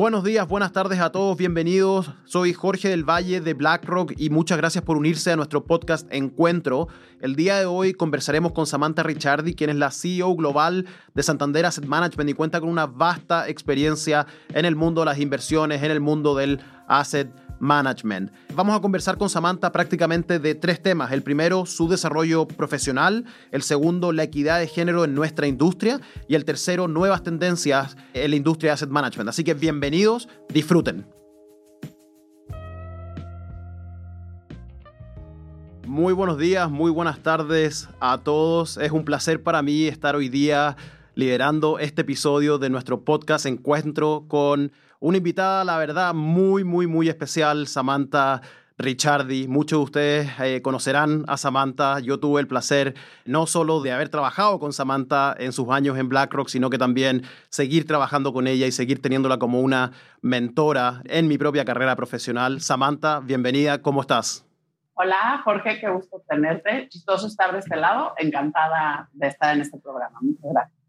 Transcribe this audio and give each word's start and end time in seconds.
Buenos 0.00 0.24
días, 0.24 0.48
buenas 0.48 0.72
tardes 0.72 0.98
a 0.98 1.12
todos, 1.12 1.36
bienvenidos. 1.36 2.10
Soy 2.24 2.54
Jorge 2.54 2.88
del 2.88 3.04
Valle 3.04 3.42
de 3.42 3.52
BlackRock 3.52 4.14
y 4.16 4.30
muchas 4.30 4.56
gracias 4.56 4.82
por 4.82 4.96
unirse 4.96 5.30
a 5.30 5.36
nuestro 5.36 5.66
podcast 5.66 6.08
Encuentro. 6.10 6.88
El 7.20 7.36
día 7.36 7.58
de 7.58 7.66
hoy 7.66 7.92
conversaremos 7.92 8.52
con 8.52 8.66
Samantha 8.66 9.02
Ricciardi, 9.02 9.52
quien 9.52 9.68
es 9.68 9.76
la 9.76 9.90
CEO 9.90 10.34
global 10.36 10.86
de 11.12 11.22
Santander 11.22 11.66
Asset 11.66 11.84
Management 11.84 12.30
y 12.30 12.32
cuenta 12.32 12.60
con 12.60 12.70
una 12.70 12.86
vasta 12.86 13.46
experiencia 13.46 14.26
en 14.54 14.64
el 14.64 14.74
mundo 14.74 15.02
de 15.02 15.04
las 15.04 15.18
inversiones, 15.18 15.82
en 15.82 15.90
el 15.90 16.00
mundo 16.00 16.34
del 16.34 16.60
asset 16.88 17.30
Management. 17.60 18.32
Vamos 18.54 18.76
a 18.76 18.80
conversar 18.80 19.16
con 19.16 19.30
Samantha 19.30 19.70
prácticamente 19.70 20.38
de 20.38 20.54
tres 20.54 20.82
temas. 20.82 21.12
El 21.12 21.22
primero, 21.22 21.66
su 21.66 21.88
desarrollo 21.88 22.48
profesional. 22.48 23.24
El 23.52 23.62
segundo, 23.62 24.12
la 24.12 24.24
equidad 24.24 24.58
de 24.58 24.66
género 24.66 25.04
en 25.04 25.14
nuestra 25.14 25.46
industria. 25.46 26.00
Y 26.26 26.34
el 26.34 26.44
tercero, 26.44 26.88
nuevas 26.88 27.22
tendencias 27.22 27.96
en 28.14 28.30
la 28.30 28.36
industria 28.36 28.70
de 28.70 28.74
Asset 28.74 28.90
Management. 28.90 29.28
Así 29.28 29.44
que 29.44 29.54
bienvenidos, 29.54 30.28
disfruten. 30.48 31.06
Muy 35.86 36.12
buenos 36.12 36.38
días, 36.38 36.70
muy 36.70 36.90
buenas 36.90 37.18
tardes 37.20 37.88
a 37.98 38.18
todos. 38.18 38.76
Es 38.76 38.92
un 38.92 39.04
placer 39.04 39.42
para 39.42 39.60
mí 39.60 39.86
estar 39.86 40.14
hoy 40.14 40.28
día 40.28 40.76
liderando 41.16 41.80
este 41.80 42.02
episodio 42.02 42.58
de 42.58 42.70
nuestro 42.70 43.04
podcast 43.04 43.44
Encuentro 43.46 44.24
con 44.28 44.70
una 45.00 45.16
invitada, 45.16 45.64
la 45.64 45.78
verdad, 45.78 46.14
muy, 46.14 46.62
muy, 46.62 46.86
muy 46.86 47.08
especial, 47.08 47.66
Samantha 47.66 48.42
Ricciardi. 48.76 49.48
Muchos 49.48 49.78
de 49.78 49.84
ustedes 49.84 50.30
eh, 50.40 50.62
conocerán 50.62 51.24
a 51.26 51.36
Samantha. 51.36 52.00
Yo 52.00 52.20
tuve 52.20 52.40
el 52.40 52.46
placer 52.46 52.94
no 53.24 53.46
solo 53.46 53.80
de 53.80 53.92
haber 53.92 54.10
trabajado 54.10 54.58
con 54.58 54.72
Samantha 54.72 55.34
en 55.38 55.52
sus 55.52 55.68
años 55.70 55.98
en 55.98 56.08
BlackRock, 56.08 56.48
sino 56.48 56.70
que 56.70 56.78
también 56.78 57.22
seguir 57.48 57.86
trabajando 57.86 58.32
con 58.32 58.46
ella 58.46 58.66
y 58.66 58.72
seguir 58.72 59.00
teniéndola 59.00 59.38
como 59.38 59.60
una 59.60 59.92
mentora 60.20 61.02
en 61.06 61.28
mi 61.28 61.38
propia 61.38 61.64
carrera 61.64 61.96
profesional. 61.96 62.60
Samantha, 62.60 63.20
bienvenida, 63.20 63.82
¿cómo 63.82 64.02
estás? 64.02 64.46
Hola, 64.94 65.40
Jorge, 65.44 65.80
qué 65.80 65.88
gusto 65.88 66.22
tenerte. 66.28 66.88
Chistoso 66.90 67.26
estar 67.26 67.52
de 67.52 67.60
este 67.60 67.76
lado. 67.76 68.12
Encantada 68.18 69.08
de 69.12 69.28
estar 69.28 69.54
en 69.54 69.62
este 69.62 69.78
programa. 69.78 70.18
Muchas 70.20 70.52
gracias. 70.52 70.79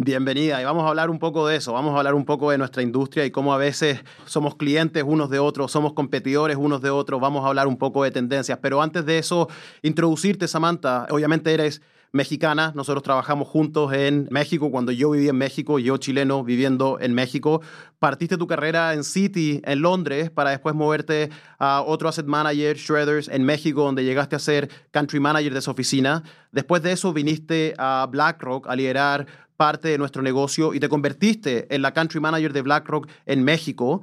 Bienvenida 0.00 0.62
y 0.62 0.64
vamos 0.64 0.84
a 0.84 0.90
hablar 0.90 1.10
un 1.10 1.18
poco 1.18 1.48
de 1.48 1.56
eso, 1.56 1.72
vamos 1.72 1.92
a 1.92 1.98
hablar 1.98 2.14
un 2.14 2.24
poco 2.24 2.52
de 2.52 2.56
nuestra 2.56 2.84
industria 2.84 3.26
y 3.26 3.32
cómo 3.32 3.52
a 3.52 3.56
veces 3.56 3.98
somos 4.26 4.54
clientes 4.54 5.02
unos 5.04 5.28
de 5.28 5.40
otros, 5.40 5.72
somos 5.72 5.92
competidores 5.92 6.56
unos 6.56 6.80
de 6.82 6.88
otros, 6.88 7.20
vamos 7.20 7.44
a 7.44 7.48
hablar 7.48 7.66
un 7.66 7.76
poco 7.76 8.04
de 8.04 8.12
tendencias, 8.12 8.60
pero 8.62 8.80
antes 8.80 9.04
de 9.06 9.18
eso, 9.18 9.48
introducirte 9.82 10.46
Samantha, 10.46 11.08
obviamente 11.10 11.52
eres 11.52 11.82
mexicana, 12.12 12.72
nosotros 12.76 13.02
trabajamos 13.02 13.48
juntos 13.48 13.92
en 13.92 14.28
México, 14.30 14.70
cuando 14.70 14.92
yo 14.92 15.10
viví 15.10 15.28
en 15.28 15.36
México, 15.36 15.80
yo 15.80 15.96
chileno 15.96 16.44
viviendo 16.44 16.98
en 17.00 17.12
México, 17.12 17.60
partiste 17.98 18.36
tu 18.36 18.46
carrera 18.46 18.94
en 18.94 19.02
Citi, 19.02 19.60
en 19.64 19.82
Londres, 19.82 20.30
para 20.30 20.50
después 20.50 20.76
moverte 20.76 21.28
a 21.58 21.82
otro 21.82 22.08
asset 22.08 22.26
manager, 22.26 22.76
Shredders, 22.76 23.26
en 23.26 23.42
México, 23.42 23.82
donde 23.82 24.04
llegaste 24.04 24.36
a 24.36 24.38
ser 24.38 24.70
country 24.92 25.18
manager 25.18 25.52
de 25.52 25.60
su 25.60 25.72
oficina. 25.72 26.22
Después 26.52 26.82
de 26.82 26.92
eso 26.92 27.12
viniste 27.12 27.74
a 27.76 28.06
BlackRock 28.08 28.68
a 28.68 28.76
liderar 28.76 29.26
parte 29.58 29.88
de 29.88 29.98
nuestro 29.98 30.22
negocio 30.22 30.72
y 30.72 30.78
te 30.78 30.88
convertiste 30.88 31.66
en 31.74 31.82
la 31.82 31.92
country 31.92 32.20
manager 32.20 32.52
de 32.52 32.62
BlackRock 32.62 33.08
en 33.26 33.42
México. 33.42 34.02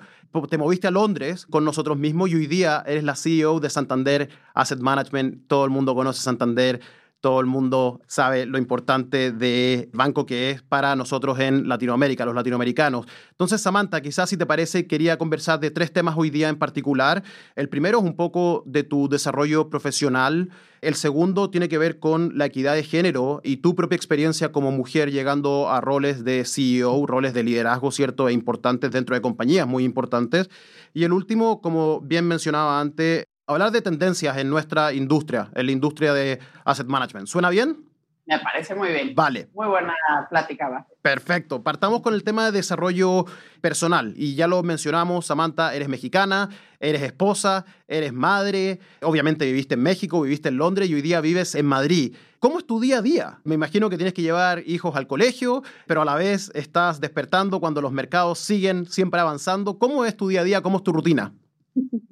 Te 0.50 0.58
moviste 0.58 0.88
a 0.88 0.92
Londres 0.92 1.46
con 1.46 1.64
nosotros 1.64 1.98
mismos 1.98 2.30
y 2.30 2.36
hoy 2.36 2.46
día 2.46 2.84
eres 2.86 3.06
la 3.06 3.16
CEO 3.16 3.62
de 3.62 3.70
Santander 3.70 4.30
Asset 4.54 4.80
Management. 4.80 5.48
Todo 5.48 5.64
el 5.64 5.72
mundo 5.72 5.96
conoce 5.96 6.22
Santander 6.22 6.82
todo 7.26 7.40
el 7.40 7.48
mundo 7.48 8.02
sabe 8.06 8.46
lo 8.46 8.60
importante 8.60 9.32
de 9.32 9.90
banco 9.94 10.28
que 10.28 10.52
es 10.52 10.62
para 10.62 10.96
nosotros 10.96 11.40
en 11.40 11.68
Latinoamérica, 11.68 12.24
los 12.24 12.36
latinoamericanos. 12.36 13.08
Entonces, 13.32 13.62
Samantha, 13.62 14.00
quizás 14.02 14.30
si 14.30 14.38
te 14.38 14.46
parece, 14.46 14.86
quería 14.86 15.18
conversar 15.18 15.60
de 15.60 15.72
tres 15.72 15.92
temas 15.92 16.14
hoy 16.20 16.30
día 16.30 16.50
en 16.50 16.60
particular. 16.60 17.24
El 17.56 17.68
primero 17.68 17.98
es 17.98 18.04
un 18.04 18.16
poco 18.16 18.62
de 18.68 18.84
tu 18.84 19.10
desarrollo 19.10 19.72
profesional. 19.72 20.52
El 20.82 20.94
segundo 20.94 21.50
tiene 21.50 21.68
que 21.68 21.80
ver 21.80 21.98
con 21.98 22.38
la 22.38 22.46
equidad 22.46 22.76
de 22.76 22.84
género 22.84 23.42
y 23.44 23.58
tu 23.58 23.74
propia 23.74 23.96
experiencia 23.96 24.52
como 24.52 24.72
mujer 24.72 25.10
llegando 25.10 25.72
a 25.72 25.82
roles 25.82 26.24
de 26.24 26.46
CEO, 26.46 27.08
roles 27.08 27.34
de 27.34 27.42
liderazgo, 27.42 27.90
¿cierto? 27.90 28.30
E 28.30 28.34
importantes 28.34 28.92
dentro 28.92 29.16
de 29.16 29.22
compañías 29.24 29.66
muy 29.66 29.84
importantes. 29.84 30.48
Y 30.94 31.06
el 31.06 31.12
último, 31.12 31.60
como 31.60 32.02
bien 32.02 32.28
mencionaba 32.28 32.80
antes, 32.80 33.26
hablar 33.48 33.72
de 33.72 33.82
tendencias 33.82 34.38
en 34.38 34.50
nuestra 34.50 34.94
industria, 34.94 35.50
en 35.56 35.66
la 35.66 35.72
industria 35.72 36.14
de 36.14 36.40
asset 36.64 36.88
management. 36.88 37.28
¿Suena 37.28 37.50
bien? 37.50 37.86
Me 38.28 38.40
parece 38.40 38.74
muy 38.74 38.90
bien. 38.90 39.14
Vale. 39.14 39.50
Muy 39.54 39.68
buena 39.68 39.94
plática. 40.32 40.88
Perfecto. 41.04 41.62
Partamos 41.62 42.02
con 42.02 42.16
el 42.16 42.24
tema 42.24 42.46
de 42.46 42.52
desarrollo 42.52 43.26
personal. 43.62 44.16
Y 44.18 44.34
ya 44.34 44.48
lo 44.48 44.64
mencionamos, 44.64 45.28
Samantha, 45.28 45.76
eres 45.76 45.90
mexicana, 45.90 46.50
eres 46.80 47.04
esposa, 47.04 47.66
eres 47.88 48.14
madre, 48.14 48.80
obviamente 49.04 49.46
viviste 49.46 49.76
en 49.76 49.84
México, 49.84 50.22
viviste 50.22 50.50
en 50.50 50.58
Londres 50.58 50.90
y 50.90 50.96
hoy 50.96 51.04
día 51.04 51.22
vives 51.22 51.54
en 51.54 51.68
Madrid. 51.68 52.16
¿Cómo 52.40 52.58
es 52.58 52.66
tu 52.66 52.80
día 52.80 52.98
a 52.98 53.02
día? 53.04 53.40
Me 53.44 53.54
imagino 53.54 53.92
que 53.92 53.98
tienes 53.98 54.16
que 54.16 54.24
llevar 54.24 54.64
hijos 54.66 54.96
al 54.96 55.06
colegio, 55.06 55.62
pero 55.86 56.02
a 56.02 56.06
la 56.06 56.16
vez 56.16 56.52
estás 56.56 57.00
despertando 57.00 57.60
cuando 57.60 57.80
los 57.80 57.92
mercados 57.92 58.40
siguen 58.40 58.88
siempre 58.88 59.20
avanzando. 59.20 59.78
¿Cómo 59.78 60.04
es 60.04 60.18
tu 60.18 60.30
día 60.30 60.42
a 60.42 60.44
día? 60.44 60.62
¿Cómo 60.62 60.78
es 60.78 60.84
tu 60.84 60.94
rutina? 60.94 61.32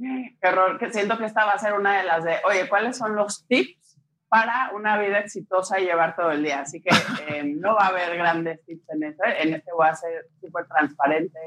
Error, 0.47 0.77
que 0.77 0.91
siento 0.91 1.17
que 1.17 1.25
esta 1.25 1.45
va 1.45 1.51
a 1.51 1.59
ser 1.59 1.73
una 1.73 1.97
de 1.97 2.03
las 2.03 2.23
de, 2.23 2.35
oye, 2.47 2.67
¿cuáles 2.69 2.97
son 2.97 3.15
los 3.15 3.45
tips 3.47 3.97
para 4.27 4.71
una 4.75 4.97
vida 4.97 5.19
exitosa 5.19 5.79
y 5.79 5.85
llevar 5.85 6.15
todo 6.15 6.31
el 6.31 6.43
día? 6.43 6.61
Así 6.61 6.81
que 6.81 6.89
eh, 7.27 7.43
no 7.43 7.75
va 7.75 7.85
a 7.85 7.87
haber 7.87 8.17
grandes 8.17 8.63
tips 8.65 8.89
en 8.89 9.03
este, 9.03 9.43
en 9.43 9.53
este 9.53 9.71
voy 9.71 9.87
a 9.87 9.95
ser 9.95 10.27
súper 10.39 10.67
transparente 10.67 11.39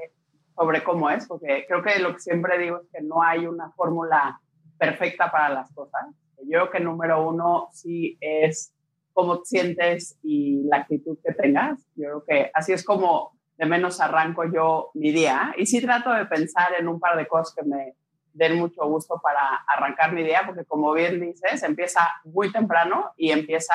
sobre 0.55 0.83
cómo 0.83 1.11
es, 1.11 1.27
porque 1.27 1.67
creo 1.69 1.83
que 1.83 1.99
lo 1.99 2.15
que 2.15 2.21
siempre 2.21 2.59
digo 2.59 2.79
es 2.79 2.89
que 2.93 3.03
no 3.03 3.23
hay 3.23 3.47
una 3.47 3.71
fórmula 3.73 4.41
perfecta 4.79 5.31
para 5.31 5.51
las 5.51 5.73
cosas. 5.73 6.07
Yo 6.39 6.59
creo 6.59 6.71
que 6.71 6.81
número 6.81 7.29
uno 7.29 7.69
sí 7.73 8.17
es 8.21 8.73
cómo 9.13 9.39
te 9.39 9.47
sientes 9.47 10.19
y 10.23 10.63
la 10.65 10.79
actitud 10.79 11.19
que 11.25 11.33
tengas. 11.33 11.87
Yo 11.95 12.05
creo 12.05 12.25
que 12.27 12.51
así 12.55 12.73
es 12.73 12.85
como 12.85 13.37
de 13.57 13.67
menos 13.67 14.01
arranco 14.01 14.45
yo 14.45 14.91
mi 14.95 15.13
día. 15.13 15.55
Y 15.57 15.67
sí 15.67 15.81
trato 15.81 16.13
de 16.13 16.27
pensar 16.27 16.73
en 16.79 16.89
un 16.89 17.01
par 17.01 17.17
de 17.17 17.27
cosas 17.27 17.55
que 17.55 17.65
me 17.65 17.95
den 18.37 18.59
mucho 18.59 18.87
gusto 18.87 19.21
para 19.23 19.65
arrancar 19.67 20.13
mi 20.13 20.23
día, 20.23 20.43
porque 20.45 20.65
como 20.65 20.93
bien 20.93 21.21
dices, 21.21 21.63
empieza 21.63 22.09
muy 22.25 22.53
temprano 22.53 23.13
y 23.17 23.31
empieza 23.31 23.75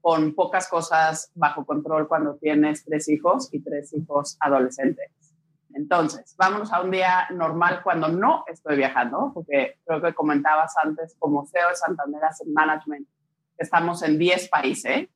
con 0.00 0.34
pocas 0.34 0.68
cosas 0.68 1.30
bajo 1.34 1.64
control 1.64 2.08
cuando 2.08 2.34
tienes 2.34 2.84
tres 2.84 3.08
hijos 3.08 3.48
y 3.52 3.62
tres 3.62 3.94
hijos 3.94 4.36
adolescentes. 4.40 5.10
Entonces, 5.74 6.34
vámonos 6.36 6.72
a 6.72 6.82
un 6.82 6.90
día 6.90 7.28
normal 7.30 7.80
cuando 7.82 8.08
no 8.08 8.44
estoy 8.48 8.76
viajando, 8.76 9.30
porque 9.32 9.78
creo 9.86 10.02
que 10.02 10.12
comentabas 10.12 10.74
antes, 10.82 11.16
como 11.18 11.46
CEO 11.46 11.68
de 11.68 11.76
Santander 11.76 12.24
Asset 12.24 12.48
Management, 12.48 13.08
estamos 13.56 14.02
en 14.02 14.18
10 14.18 14.48
países. 14.48 15.08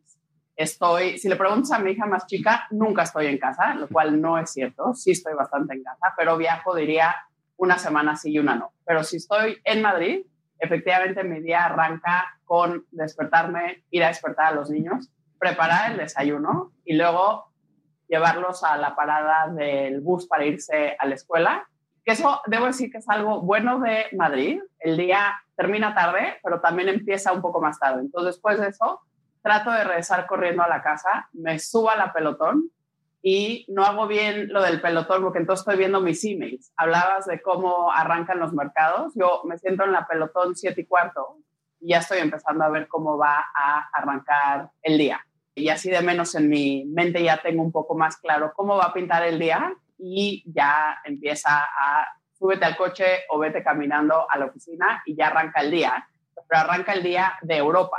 Estoy, 0.54 1.18
si 1.18 1.28
le 1.28 1.36
preguntas 1.36 1.72
a 1.72 1.80
mi 1.80 1.90
hija 1.90 2.06
más 2.06 2.26
chica, 2.26 2.66
nunca 2.70 3.02
estoy 3.02 3.26
en 3.26 3.38
casa, 3.38 3.74
lo 3.74 3.88
cual 3.88 4.18
no 4.20 4.38
es 4.38 4.50
cierto, 4.50 4.94
sí 4.94 5.10
estoy 5.10 5.34
bastante 5.34 5.74
en 5.74 5.82
casa, 5.82 6.14
pero 6.16 6.38
viajo, 6.38 6.74
diría, 6.74 7.14
una 7.56 7.78
semana 7.78 8.16
sí 8.16 8.32
y 8.32 8.38
una 8.38 8.54
no. 8.54 8.72
Pero 8.84 9.04
si 9.04 9.16
estoy 9.16 9.58
en 9.64 9.82
Madrid, 9.82 10.26
efectivamente 10.58 11.24
mi 11.24 11.40
día 11.40 11.64
arranca 11.64 12.38
con 12.44 12.86
despertarme, 12.90 13.84
ir 13.90 14.04
a 14.04 14.08
despertar 14.08 14.46
a 14.46 14.56
los 14.56 14.70
niños, 14.70 15.10
preparar 15.38 15.92
el 15.92 15.98
desayuno 15.98 16.72
y 16.84 16.94
luego 16.94 17.52
llevarlos 18.08 18.62
a 18.62 18.76
la 18.76 18.94
parada 18.94 19.48
del 19.48 20.00
bus 20.00 20.26
para 20.26 20.44
irse 20.44 20.96
a 20.98 21.06
la 21.06 21.14
escuela. 21.14 21.68
Que 22.04 22.12
eso 22.12 22.40
debo 22.46 22.66
decir 22.66 22.90
que 22.90 22.98
es 22.98 23.08
algo 23.08 23.42
bueno 23.42 23.80
de 23.80 24.06
Madrid. 24.16 24.60
El 24.78 24.96
día 24.96 25.34
termina 25.56 25.94
tarde, 25.94 26.38
pero 26.42 26.60
también 26.60 26.88
empieza 26.88 27.32
un 27.32 27.42
poco 27.42 27.60
más 27.60 27.78
tarde. 27.80 28.02
Entonces, 28.02 28.36
después 28.36 28.60
de 28.60 28.68
eso, 28.68 29.00
trato 29.42 29.72
de 29.72 29.84
regresar 29.84 30.26
corriendo 30.26 30.62
a 30.62 30.68
la 30.68 30.82
casa, 30.82 31.28
me 31.32 31.58
subo 31.58 31.90
a 31.90 31.96
la 31.96 32.12
pelotón 32.12 32.70
y 33.28 33.66
no 33.66 33.82
hago 33.84 34.06
bien 34.06 34.52
lo 34.52 34.62
del 34.62 34.80
pelotón 34.80 35.20
porque 35.24 35.40
entonces 35.40 35.62
estoy 35.62 35.76
viendo 35.76 36.00
mis 36.00 36.24
emails. 36.24 36.72
Hablabas 36.76 37.26
de 37.26 37.42
cómo 37.42 37.90
arrancan 37.90 38.38
los 38.38 38.52
mercados. 38.52 39.14
Yo 39.16 39.42
me 39.44 39.58
siento 39.58 39.82
en 39.82 39.90
la 39.90 40.06
pelotón 40.06 40.54
7 40.54 40.80
y 40.80 40.86
cuarto 40.86 41.38
y 41.80 41.88
ya 41.88 41.98
estoy 41.98 42.18
empezando 42.18 42.62
a 42.62 42.68
ver 42.68 42.86
cómo 42.86 43.18
va 43.18 43.44
a 43.52 43.88
arrancar 43.92 44.70
el 44.80 44.96
día. 44.96 45.26
Y 45.56 45.70
así 45.70 45.90
de 45.90 46.02
menos 46.02 46.36
en 46.36 46.48
mi 46.48 46.84
mente 46.84 47.20
ya 47.20 47.42
tengo 47.42 47.64
un 47.64 47.72
poco 47.72 47.96
más 47.96 48.16
claro 48.16 48.52
cómo 48.54 48.76
va 48.76 48.84
a 48.84 48.94
pintar 48.94 49.24
el 49.24 49.40
día 49.40 49.74
y 49.98 50.44
ya 50.46 50.98
empieza 51.04 51.64
a 51.64 52.06
súbete 52.38 52.64
al 52.64 52.76
coche 52.76 53.24
o 53.30 53.40
vete 53.40 53.64
caminando 53.64 54.30
a 54.30 54.38
la 54.38 54.46
oficina 54.46 55.02
y 55.04 55.16
ya 55.16 55.26
arranca 55.26 55.62
el 55.62 55.72
día. 55.72 56.08
Pero 56.48 56.60
arranca 56.60 56.92
el 56.92 57.02
día 57.02 57.32
de 57.42 57.56
Europa 57.56 57.98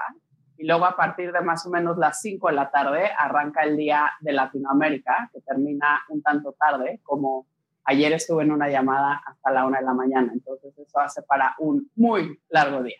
y 0.57 0.65
luego 0.65 0.85
a 0.85 0.95
partir 0.95 1.31
de 1.31 1.41
más 1.41 1.65
o 1.65 1.69
menos 1.69 1.97
las 1.97 2.19
5 2.21 2.49
de 2.49 2.53
la 2.53 2.69
tarde 2.71 3.09
arranca 3.17 3.63
el 3.63 3.77
día 3.77 4.11
de 4.19 4.33
Latinoamérica, 4.33 5.29
que 5.31 5.41
termina 5.41 6.01
un 6.09 6.21
tanto 6.21 6.53
tarde, 6.53 6.99
como 7.03 7.47
ayer 7.83 8.11
estuve 8.13 8.43
en 8.43 8.51
una 8.51 8.69
llamada 8.69 9.21
hasta 9.25 9.51
la 9.51 9.65
1 9.65 9.77
de 9.77 9.85
la 9.85 9.93
mañana, 9.93 10.31
entonces 10.33 10.77
eso 10.77 10.99
hace 10.99 11.21
para 11.21 11.55
un 11.59 11.89
muy 11.95 12.39
largo 12.49 12.83
día. 12.83 12.97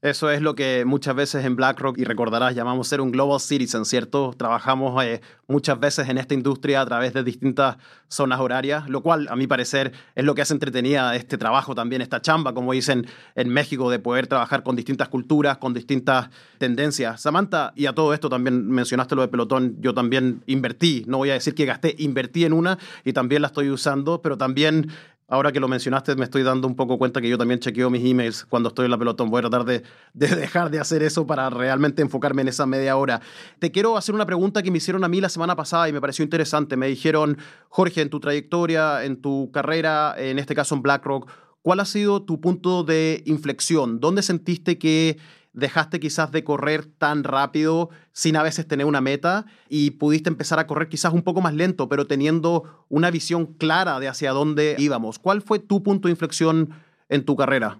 Eso 0.00 0.30
es 0.30 0.40
lo 0.40 0.54
que 0.54 0.84
muchas 0.84 1.16
veces 1.16 1.44
en 1.44 1.56
BlackRock, 1.56 1.98
y 1.98 2.04
recordarás, 2.04 2.54
llamamos 2.54 2.86
ser 2.86 3.00
un 3.00 3.10
global 3.10 3.40
citizen, 3.40 3.84
¿cierto? 3.84 4.32
Trabajamos 4.38 5.02
eh, 5.02 5.20
muchas 5.48 5.80
veces 5.80 6.08
en 6.08 6.18
esta 6.18 6.34
industria 6.34 6.82
a 6.82 6.86
través 6.86 7.12
de 7.14 7.24
distintas 7.24 7.78
zonas 8.06 8.38
horarias, 8.38 8.88
lo 8.88 9.02
cual, 9.02 9.26
a 9.28 9.34
mi 9.34 9.48
parecer, 9.48 9.90
es 10.14 10.24
lo 10.24 10.36
que 10.36 10.42
hace 10.42 10.52
entretenida 10.52 11.16
este 11.16 11.36
trabajo 11.36 11.74
también, 11.74 12.00
esta 12.00 12.22
chamba, 12.22 12.54
como 12.54 12.74
dicen 12.74 13.08
en 13.34 13.48
México, 13.48 13.90
de 13.90 13.98
poder 13.98 14.28
trabajar 14.28 14.62
con 14.62 14.76
distintas 14.76 15.08
culturas, 15.08 15.58
con 15.58 15.74
distintas 15.74 16.30
tendencias. 16.58 17.20
Samantha, 17.20 17.72
y 17.74 17.86
a 17.86 17.92
todo 17.92 18.14
esto 18.14 18.28
también 18.28 18.70
mencionaste 18.70 19.16
lo 19.16 19.22
de 19.22 19.28
pelotón, 19.28 19.78
yo 19.80 19.94
también 19.94 20.44
invertí, 20.46 21.02
no 21.08 21.18
voy 21.18 21.30
a 21.30 21.34
decir 21.34 21.56
que 21.56 21.64
gasté, 21.64 21.96
invertí 21.98 22.44
en 22.44 22.52
una 22.52 22.78
y 23.04 23.14
también 23.14 23.42
la 23.42 23.48
estoy 23.48 23.68
usando, 23.68 24.22
pero 24.22 24.38
también 24.38 24.92
Ahora 25.30 25.52
que 25.52 25.60
lo 25.60 25.68
mencionaste, 25.68 26.16
me 26.16 26.24
estoy 26.24 26.42
dando 26.42 26.66
un 26.66 26.74
poco 26.74 26.96
cuenta 26.96 27.20
que 27.20 27.28
yo 27.28 27.36
también 27.36 27.60
chequeo 27.60 27.90
mis 27.90 28.02
emails 28.02 28.46
cuando 28.46 28.70
estoy 28.70 28.86
en 28.86 28.92
la 28.92 28.96
pelotón. 28.96 29.28
Voy 29.28 29.40
a 29.40 29.42
tratar 29.42 29.66
de, 29.66 29.82
dejar 30.14 30.70
de 30.70 30.80
hacer 30.80 31.02
eso 31.02 31.26
para 31.26 31.50
realmente 31.50 32.00
enfocarme 32.00 32.40
en 32.40 32.48
esa 32.48 32.64
media 32.64 32.96
hora. 32.96 33.20
Te 33.58 33.70
quiero 33.70 33.98
hacer 33.98 34.14
una 34.14 34.24
pregunta 34.24 34.62
que 34.62 34.70
me 34.70 34.78
hicieron 34.78 35.04
a 35.04 35.08
mí 35.08 35.20
la 35.20 35.28
semana 35.28 35.54
pasada 35.54 35.86
y 35.86 35.92
me 35.92 36.00
pareció 36.00 36.22
interesante. 36.22 36.78
Me 36.78 36.88
dijeron, 36.88 37.36
Jorge, 37.68 38.00
en 38.00 38.08
tu 38.08 38.20
trayectoria, 38.20 39.04
en 39.04 39.20
tu 39.20 39.50
carrera, 39.52 40.14
en 40.16 40.38
este 40.38 40.54
caso 40.54 40.74
en 40.74 40.80
BlackRock, 40.80 41.30
¿cuál 41.60 41.80
ha 41.80 41.84
sido 41.84 42.22
tu 42.22 42.40
punto 42.40 42.82
de 42.82 43.22
inflexión? 43.26 44.00
¿Dónde 44.00 44.22
sentiste 44.22 44.78
que 44.78 45.18
dejaste 45.58 46.00
quizás 46.00 46.30
de 46.32 46.44
correr 46.44 46.86
tan 46.86 47.24
rápido 47.24 47.90
sin 48.12 48.36
a 48.36 48.42
veces 48.42 48.66
tener 48.66 48.86
una 48.86 49.00
meta 49.00 49.44
y 49.68 49.92
pudiste 49.92 50.30
empezar 50.30 50.58
a 50.58 50.66
correr 50.66 50.88
quizás 50.88 51.12
un 51.12 51.22
poco 51.22 51.40
más 51.40 51.54
lento, 51.54 51.88
pero 51.88 52.06
teniendo 52.06 52.86
una 52.88 53.10
visión 53.10 53.46
clara 53.46 54.00
de 54.00 54.08
hacia 54.08 54.32
dónde 54.32 54.76
íbamos. 54.78 55.18
¿Cuál 55.18 55.42
fue 55.42 55.58
tu 55.58 55.82
punto 55.82 56.08
de 56.08 56.12
inflexión 56.12 56.70
en 57.08 57.24
tu 57.24 57.36
carrera? 57.36 57.78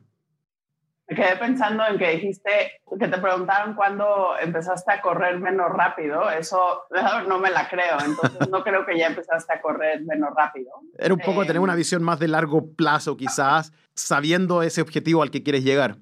Me 1.10 1.16
quedé 1.16 1.36
pensando 1.36 1.86
en 1.86 1.96
que 1.96 2.10
dijiste 2.16 2.82
que 2.98 3.08
te 3.08 3.18
preguntaron 3.18 3.74
cuándo 3.74 4.34
empezaste 4.38 4.92
a 4.92 5.00
correr 5.00 5.40
menos 5.40 5.70
rápido. 5.72 6.28
Eso 6.30 6.82
no 7.28 7.38
me 7.38 7.50
la 7.50 7.66
creo. 7.68 7.96
Entonces 8.04 8.48
no 8.50 8.62
creo 8.62 8.84
que 8.84 8.98
ya 8.98 9.06
empezaste 9.06 9.54
a 9.54 9.62
correr 9.62 10.02
menos 10.02 10.30
rápido. 10.36 10.70
Era 10.98 11.14
un 11.14 11.20
poco 11.20 11.46
tener 11.46 11.60
una 11.60 11.72
em, 11.72 11.78
visión 11.78 12.02
más 12.02 12.18
de 12.18 12.28
largo 12.28 12.74
plazo, 12.74 13.16
quizás, 13.16 13.72
sabiendo 13.94 14.62
ese 14.62 14.82
objetivo 14.82 15.22
al 15.22 15.30
que 15.30 15.42
quieres 15.42 15.64
llegar 15.64 15.96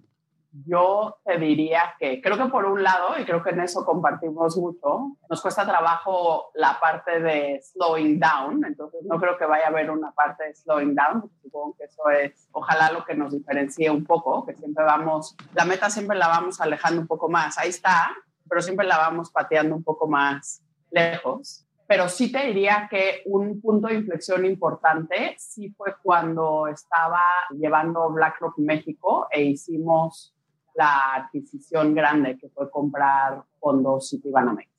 yo 0.64 1.18
te 1.24 1.38
diría 1.38 1.94
que 1.98 2.20
creo 2.22 2.36
que 2.36 2.46
por 2.46 2.64
un 2.64 2.82
lado, 2.82 3.18
y 3.18 3.24
creo 3.24 3.42
que 3.42 3.50
en 3.50 3.60
eso 3.60 3.84
compartimos 3.84 4.56
mucho, 4.56 5.16
nos 5.28 5.42
cuesta 5.42 5.66
trabajo 5.66 6.50
la 6.54 6.78
parte 6.80 7.20
de 7.20 7.60
slowing 7.62 8.18
down, 8.18 8.64
entonces 8.64 9.02
no 9.04 9.18
creo 9.18 9.36
que 9.36 9.44
vaya 9.44 9.66
a 9.66 9.68
haber 9.68 9.90
una 9.90 10.12
parte 10.12 10.44
de 10.44 10.54
slowing 10.54 10.94
down, 10.94 11.30
supongo 11.42 11.76
que 11.76 11.84
eso 11.84 12.08
es 12.10 12.48
ojalá 12.52 12.90
lo 12.92 13.04
que 13.04 13.14
nos 13.14 13.32
diferencie 13.32 13.90
un 13.90 14.04
poco, 14.04 14.46
que 14.46 14.54
siempre 14.54 14.84
vamos, 14.84 15.36
la 15.54 15.64
meta 15.64 15.90
siempre 15.90 16.16
la 16.16 16.28
vamos 16.28 16.60
alejando 16.60 17.00
un 17.02 17.06
poco 17.06 17.28
más, 17.28 17.58
ahí 17.58 17.70
está, 17.70 18.10
pero 18.48 18.62
siempre 18.62 18.86
la 18.86 18.98
vamos 18.98 19.30
pateando 19.30 19.74
un 19.74 19.82
poco 19.82 20.06
más 20.06 20.62
lejos. 20.90 21.62
Pero 21.88 22.08
sí 22.08 22.32
te 22.32 22.44
diría 22.46 22.88
que 22.90 23.22
un 23.26 23.60
punto 23.60 23.86
de 23.86 23.94
inflexión 23.94 24.44
importante 24.44 25.36
sí 25.38 25.70
fue 25.70 25.94
cuando 26.02 26.66
estaba 26.66 27.22
llevando 27.50 28.10
BlackRock 28.10 28.58
México 28.58 29.28
e 29.30 29.42
hicimos 29.42 30.35
la 30.76 31.14
adquisición 31.14 31.94
grande 31.94 32.36
que 32.38 32.48
fue 32.50 32.70
comprar 32.70 33.42
fondos 33.58 34.10
Citibanamex. 34.10 34.70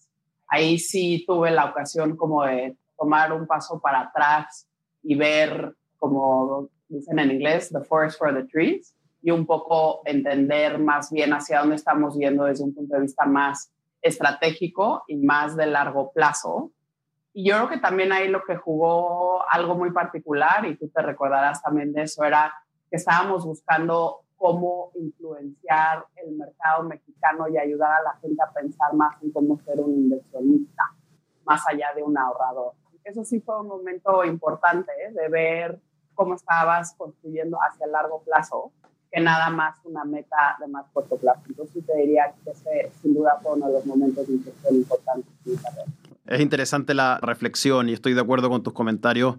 Ahí 0.47 0.79
sí 0.79 1.23
tuve 1.27 1.51
la 1.51 1.65
ocasión 1.65 2.15
como 2.15 2.43
de 2.43 2.77
tomar 2.97 3.33
un 3.33 3.47
paso 3.47 3.79
para 3.79 4.01
atrás 4.01 4.67
y 5.03 5.15
ver, 5.15 5.75
como 5.97 6.69
dicen 6.87 7.19
en 7.19 7.31
inglés, 7.31 7.69
the 7.69 7.83
forest 7.83 8.17
for 8.17 8.33
the 8.33 8.43
trees, 8.43 8.93
y 9.21 9.31
un 9.31 9.45
poco 9.45 10.01
entender 10.05 10.79
más 10.79 11.11
bien 11.11 11.33
hacia 11.33 11.59
dónde 11.59 11.75
estamos 11.75 12.15
yendo 12.17 12.45
desde 12.45 12.63
un 12.63 12.73
punto 12.73 12.95
de 12.95 13.01
vista 13.01 13.25
más 13.25 13.71
estratégico 14.01 15.03
y 15.07 15.17
más 15.17 15.57
de 15.57 15.65
largo 15.65 16.11
plazo. 16.11 16.71
Y 17.33 17.49
yo 17.49 17.55
creo 17.57 17.69
que 17.69 17.77
también 17.77 18.11
ahí 18.11 18.29
lo 18.29 18.43
que 18.43 18.55
jugó 18.55 19.43
algo 19.49 19.75
muy 19.75 19.91
particular, 19.91 20.65
y 20.65 20.77
tú 20.77 20.89
te 20.89 21.01
recordarás 21.01 21.61
también 21.61 21.91
de 21.91 22.03
eso, 22.03 22.23
era 22.23 22.53
que 22.89 22.95
estábamos 22.95 23.45
buscando 23.45 24.21
cómo 24.37 24.91
influenciar 24.95 26.05
el 26.15 26.35
mercado 26.35 26.83
mexicano 26.83 27.47
y 27.49 27.57
ayudar 27.57 27.91
a 27.99 28.03
la 28.03 28.13
gente 28.21 28.41
a 28.41 28.51
pensar 28.51 28.93
más 28.93 29.21
en 29.21 29.31
cómo 29.31 29.59
ser 29.65 29.79
un 29.79 29.93
inversionista, 29.93 30.83
más 31.45 31.61
allá 31.67 31.87
de 31.95 32.03
un 32.03 32.17
ahorrador. 32.17 32.73
Eso 33.03 33.23
sí 33.23 33.39
fue 33.39 33.59
un 33.59 33.67
momento 33.67 34.23
importante 34.25 34.91
¿eh? 34.91 35.11
de 35.13 35.29
ver 35.29 35.79
cómo 36.13 36.35
estabas 36.35 36.93
construyendo 36.97 37.57
hacia 37.61 37.87
largo 37.87 38.21
plazo, 38.21 38.71
que 39.11 39.21
nada 39.21 39.49
más 39.49 39.77
una 39.85 40.03
meta 40.03 40.57
de 40.59 40.67
más 40.67 40.85
corto 40.91 41.15
plazo. 41.15 41.41
Entonces 41.47 41.85
te 41.85 41.95
diría 41.95 42.33
que 42.43 42.51
ese 42.51 42.91
sin 43.01 43.13
duda 43.13 43.39
fue 43.41 43.53
uno 43.53 43.67
de 43.67 43.73
los 43.73 43.85
momentos 43.85 44.27
de 44.27 44.33
inversión 44.33 44.75
importantes. 44.75 45.31
Es 46.25 46.41
interesante 46.41 46.93
la 46.93 47.19
reflexión 47.21 47.87
y 47.87 47.93
estoy 47.93 48.13
de 48.13 48.21
acuerdo 48.21 48.49
con 48.49 48.61
tus 48.61 48.73
comentarios 48.73 49.37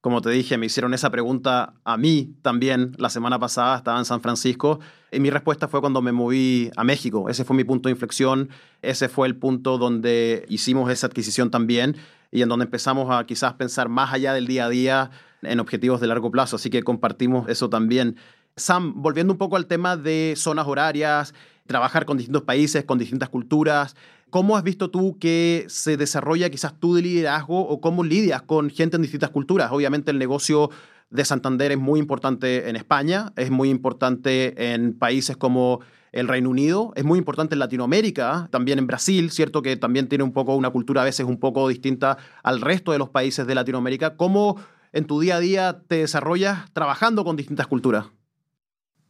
como 0.00 0.22
te 0.22 0.30
dije, 0.30 0.56
me 0.56 0.66
hicieron 0.66 0.94
esa 0.94 1.10
pregunta 1.10 1.74
a 1.84 1.96
mí 1.96 2.34
también 2.42 2.94
la 2.98 3.10
semana 3.10 3.38
pasada, 3.38 3.76
estaba 3.76 3.98
en 3.98 4.06
San 4.06 4.22
Francisco, 4.22 4.80
y 5.12 5.20
mi 5.20 5.28
respuesta 5.30 5.68
fue 5.68 5.80
cuando 5.80 6.00
me 6.00 6.12
moví 6.12 6.70
a 6.76 6.84
México. 6.84 7.28
Ese 7.28 7.44
fue 7.44 7.54
mi 7.56 7.64
punto 7.64 7.88
de 7.88 7.92
inflexión, 7.92 8.48
ese 8.80 9.08
fue 9.08 9.26
el 9.26 9.36
punto 9.36 9.76
donde 9.76 10.46
hicimos 10.48 10.90
esa 10.90 11.06
adquisición 11.06 11.50
también 11.50 11.96
y 12.30 12.42
en 12.42 12.48
donde 12.48 12.64
empezamos 12.64 13.10
a 13.10 13.24
quizás 13.26 13.54
pensar 13.54 13.88
más 13.88 14.12
allá 14.12 14.32
del 14.32 14.46
día 14.46 14.66
a 14.66 14.68
día 14.70 15.10
en 15.42 15.60
objetivos 15.60 16.00
de 16.00 16.06
largo 16.06 16.30
plazo, 16.30 16.56
así 16.56 16.70
que 16.70 16.82
compartimos 16.82 17.48
eso 17.48 17.68
también. 17.68 18.16
Sam, 18.56 18.94
volviendo 19.02 19.32
un 19.32 19.38
poco 19.38 19.56
al 19.56 19.66
tema 19.66 19.96
de 19.96 20.34
zonas 20.36 20.66
horarias, 20.66 21.34
trabajar 21.66 22.04
con 22.04 22.16
distintos 22.16 22.42
países, 22.42 22.84
con 22.84 22.98
distintas 22.98 23.28
culturas, 23.28 23.96
¿Cómo 24.30 24.56
has 24.56 24.62
visto 24.62 24.90
tú 24.90 25.18
que 25.18 25.64
se 25.68 25.96
desarrolla 25.96 26.50
quizás 26.50 26.78
tú 26.78 26.94
de 26.94 27.02
liderazgo 27.02 27.68
o 27.68 27.80
cómo 27.80 28.04
lidias 28.04 28.42
con 28.42 28.70
gente 28.70 28.96
en 28.96 29.02
distintas 29.02 29.30
culturas? 29.30 29.72
Obviamente 29.72 30.10
el 30.10 30.18
negocio 30.18 30.70
de 31.10 31.24
Santander 31.24 31.72
es 31.72 31.78
muy 31.78 31.98
importante 31.98 32.68
en 32.68 32.76
España, 32.76 33.32
es 33.36 33.50
muy 33.50 33.68
importante 33.68 34.72
en 34.72 34.96
países 34.96 35.36
como 35.36 35.80
el 36.12 36.28
Reino 36.28 36.50
Unido, 36.50 36.92
es 36.96 37.04
muy 37.04 37.18
importante 37.18 37.54
en 37.54 37.58
Latinoamérica, 37.58 38.48
también 38.50 38.78
en 38.78 38.86
Brasil, 38.86 39.30
cierto 39.30 39.62
que 39.62 39.76
también 39.76 40.08
tiene 40.08 40.24
un 40.24 40.32
poco 40.32 40.56
una 40.56 40.70
cultura 40.70 41.02
a 41.02 41.04
veces 41.04 41.26
un 41.26 41.38
poco 41.38 41.68
distinta 41.68 42.16
al 42.42 42.60
resto 42.60 42.92
de 42.92 42.98
los 42.98 43.10
países 43.10 43.46
de 43.46 43.54
Latinoamérica. 43.54 44.16
¿Cómo 44.16 44.56
en 44.92 45.06
tu 45.06 45.20
día 45.20 45.36
a 45.36 45.40
día 45.40 45.82
te 45.86 45.96
desarrollas 45.96 46.72
trabajando 46.72 47.24
con 47.24 47.36
distintas 47.36 47.66
culturas? 47.66 48.06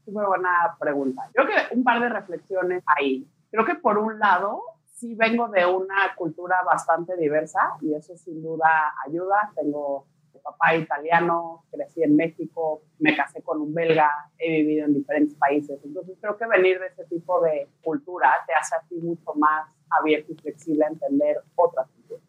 Muy 0.06 0.24
buena 0.24 0.76
pregunta. 0.78 1.22
Creo 1.32 1.46
que 1.46 1.74
un 1.74 1.84
par 1.84 2.00
de 2.00 2.08
reflexiones 2.08 2.82
ahí. 2.98 3.26
Creo 3.50 3.64
que 3.64 3.74
por 3.74 3.98
un 3.98 4.18
lado, 4.18 4.60
sí 5.00 5.14
vengo 5.14 5.48
de 5.48 5.64
una 5.64 6.14
cultura 6.14 6.56
bastante 6.64 7.16
diversa 7.16 7.58
y 7.80 7.94
eso 7.94 8.16
sin 8.18 8.42
duda 8.42 8.92
ayuda. 9.06 9.50
Tengo 9.56 10.06
papá 10.42 10.74
italiano, 10.74 11.64
crecí 11.70 12.02
en 12.02 12.16
México, 12.16 12.82
me 12.98 13.16
casé 13.16 13.42
con 13.42 13.60
un 13.60 13.74
belga, 13.74 14.10
he 14.38 14.62
vivido 14.62 14.86
en 14.86 14.94
diferentes 14.94 15.36
países. 15.36 15.80
Entonces 15.84 16.16
creo 16.20 16.36
que 16.36 16.46
venir 16.46 16.78
de 16.78 16.88
ese 16.88 17.04
tipo 17.06 17.40
de 17.40 17.68
cultura 17.82 18.30
te 18.46 18.52
hace 18.54 18.74
a 18.74 18.86
ti 18.88 18.96
mucho 18.96 19.34
más 19.34 19.68
abierto 19.90 20.32
y 20.32 20.36
flexible 20.36 20.84
a 20.84 20.88
entender 20.88 21.38
otras 21.56 21.88
culturas. 21.88 22.24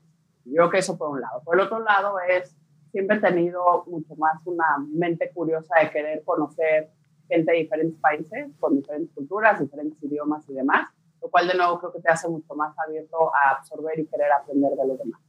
Yo 0.45 0.53
creo 0.55 0.69
que 0.69 0.77
eso 0.79 0.97
por 0.97 1.09
un 1.09 1.21
lado. 1.21 1.41
Por 1.43 1.55
el 1.55 1.65
otro 1.65 1.79
lado 1.79 2.15
es, 2.19 2.55
siempre 2.91 3.17
he 3.17 3.21
tenido 3.21 3.83
mucho 3.85 4.15
más 4.15 4.41
una 4.45 4.77
mente 4.89 5.29
curiosa 5.33 5.75
de 5.81 5.91
querer 5.91 6.23
conocer 6.23 6.89
gente 7.27 7.51
de 7.51 7.59
diferentes 7.59 7.99
países, 7.99 8.49
con 8.59 8.75
diferentes 8.75 9.13
culturas, 9.13 9.59
diferentes 9.59 10.01
idiomas 10.03 10.47
y 10.49 10.53
demás 10.53 10.89
lo 11.21 11.29
cual 11.29 11.47
de 11.47 11.55
nuevo 11.55 11.79
creo 11.79 11.93
que 11.93 12.01
te 12.01 12.09
hace 12.09 12.27
mucho 12.27 12.55
más 12.55 12.75
abierto 12.79 13.33
a 13.33 13.51
absorber 13.51 13.99
y 13.99 14.07
querer 14.07 14.31
aprender 14.31 14.71
de 14.71 14.87
los 14.87 14.97
demás. 14.97 15.21